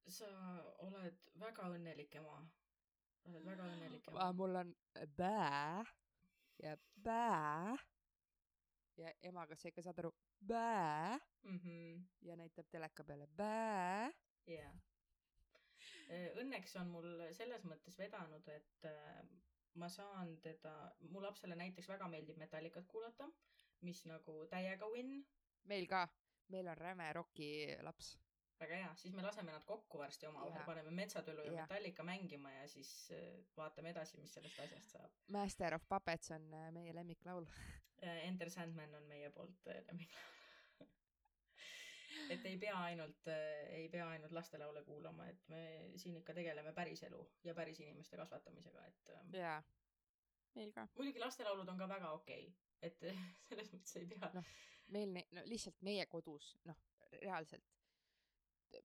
[0.06, 0.28] sa
[0.88, 2.36] oled väga õnnelik ema.
[3.24, 4.32] oled väga õnnelik ema.
[4.32, 4.76] mul on
[5.16, 5.84] bää
[6.62, 7.76] ja bää
[8.96, 10.14] ja emaga sa ikka saad aru,
[10.46, 11.58] bää mm.
[11.58, 12.08] -hmm.
[12.20, 14.10] ja näitab teleka peale bää.
[14.46, 14.91] jah yeah
[16.42, 19.22] õnneks on mul selles mõttes vedanud, et äh,
[19.80, 20.74] ma saan teda,
[21.12, 23.28] mu lapsele näiteks väga meeldib Metallicat kuulata,
[23.86, 25.22] mis nagu täiega win.
[25.70, 26.06] meil ka,
[26.52, 27.48] meil on räme roki
[27.82, 28.16] laps.
[28.60, 32.50] väga hea, siis me laseme nad kokku varsti omavahel, paneme Metsatülu ja, ja Metallica mängima
[32.50, 35.16] ja siis äh, vaatame edasi, mis sellest asjast saab.
[35.28, 37.48] Master of Puppets on meie lemmiklaul
[38.02, 40.41] Enter Sandman on meie poolt lemmiklaul
[42.30, 43.28] et ei pea ainult,
[43.68, 45.62] ei pea ainult lastelaule kuulama, et me
[45.96, 49.12] siin ikka tegeleme päriselu ja päris inimeste kasvatamisega, et.
[49.16, 49.62] Ähm, jaa,
[50.54, 50.88] meil ka.
[50.98, 52.98] muidugi lastelaulud on ka väga okei okay., et
[53.48, 54.32] selles mõttes ei pea.
[54.34, 54.50] noh,
[54.94, 56.78] meil no lihtsalt meie kodus, noh,
[57.20, 57.70] reaalselt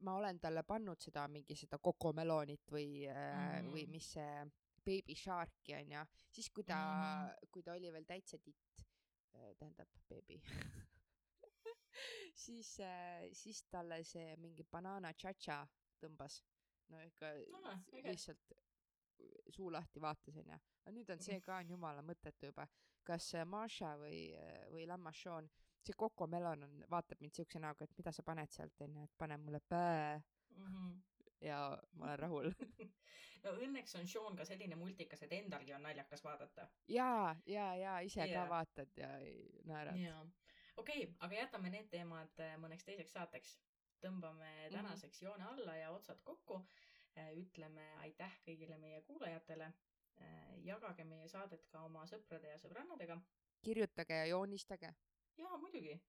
[0.04, 3.72] ma olen talle pannud seda mingi seda Cocomelonit või mm, -hmm.
[3.72, 4.46] või mis see
[4.88, 7.50] Baby Sharki onju, siis kui ta mm, -hmm.
[7.52, 8.86] kui ta oli veel täitsa titt,
[9.36, 10.42] äh, tähendab beebi
[12.46, 15.64] siis äh,, siis talle see mingi banana cha-cha
[16.02, 16.42] tõmbas.
[16.90, 18.54] no ikka ah, lihtsalt
[19.50, 20.60] suu lahti vaatas onju.
[20.84, 22.68] aga nüüd on see ka on jumala mõttetu juba.
[23.08, 24.22] kas Maša või,
[24.74, 25.46] või Lammašoon,
[25.80, 29.14] see Coco Melon on, vaatab mind siukse näoga, et mida sa paned sealt onju, et
[29.18, 30.66] pane mulle pää mm.
[30.66, 30.98] -hmm
[31.42, 32.52] ja ma olen rahul
[33.44, 36.68] no õnneks on Sean ka selline multikas, et endalgi on naljakas vaadata.
[36.88, 38.44] ja, ja, ja ise yeah.
[38.44, 39.12] ka vaatad ja
[39.70, 40.02] naerad
[40.78, 43.58] okei okay,, aga jätame need teemad äh, mõneks teiseks saateks.
[43.98, 44.74] tõmbame mhm.
[44.74, 45.32] tänaseks mm -hmm.
[45.32, 46.62] joone alla ja otsad kokku.
[47.18, 49.74] Äh, ütleme aitäh kõigile meie kuulajatele.
[50.22, 53.22] Äh, jagage meie saadet ka oma sõprade ja sõbrannadega.
[53.62, 54.94] kirjutage ja joonistage.
[55.38, 56.02] jaa, muidugi.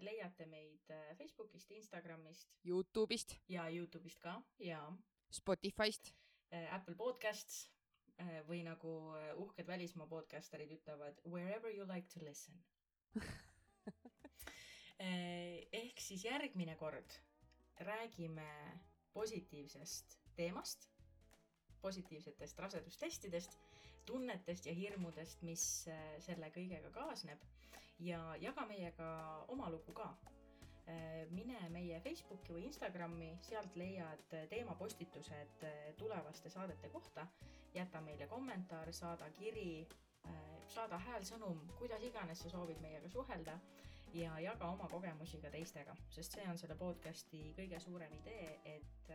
[0.00, 2.48] leiate meid Facebookist, Instagramist.
[2.64, 3.36] Youtube'ist.
[3.48, 4.96] ja Youtube'ist ka, jaa.
[5.30, 6.14] Spotify'st.
[6.70, 7.70] Apple Podcasts
[8.48, 12.64] või nagu uhked välismaa podcasterid ütlevad, wherever you like to listen
[15.72, 17.16] ehk siis järgmine kord
[17.80, 18.48] räägime
[19.12, 20.88] positiivsest teemast,
[21.82, 23.58] positiivsetest rasedustestidest,
[24.06, 27.42] tunnetest ja hirmudest, mis eh, selle kõigega kaasneb
[27.98, 29.10] ja jaga meiega
[29.48, 30.14] oma lugu ka.
[31.30, 35.62] mine meie Facebooki või Instagrami, sealt leiad teemapostitused
[35.96, 37.26] tulevaste saadete kohta.
[37.74, 39.86] jäta meile kommentaar, saada kiri,
[40.68, 43.58] saada häälsõnum, kuidas iganes sa soovid meiega suhelda
[44.14, 49.12] ja jaga oma kogemusi ka teistega, sest see on selle podcasti kõige suurem idee, et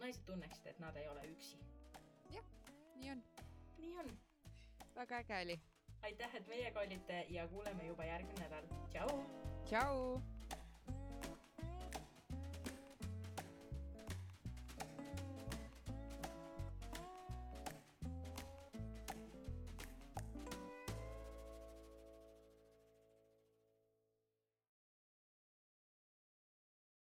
[0.00, 1.58] naised tunneksid, et nad ei ole üksi.
[2.34, 2.52] jah,
[2.96, 3.24] nii on.
[3.78, 4.12] nii on.
[4.96, 5.58] väga äge oli.
[6.02, 8.70] aitäh, et meiega olite ja kuuleme juba järgmine nädal.
[8.92, 9.20] tšau.
[9.64, 10.33] tšau.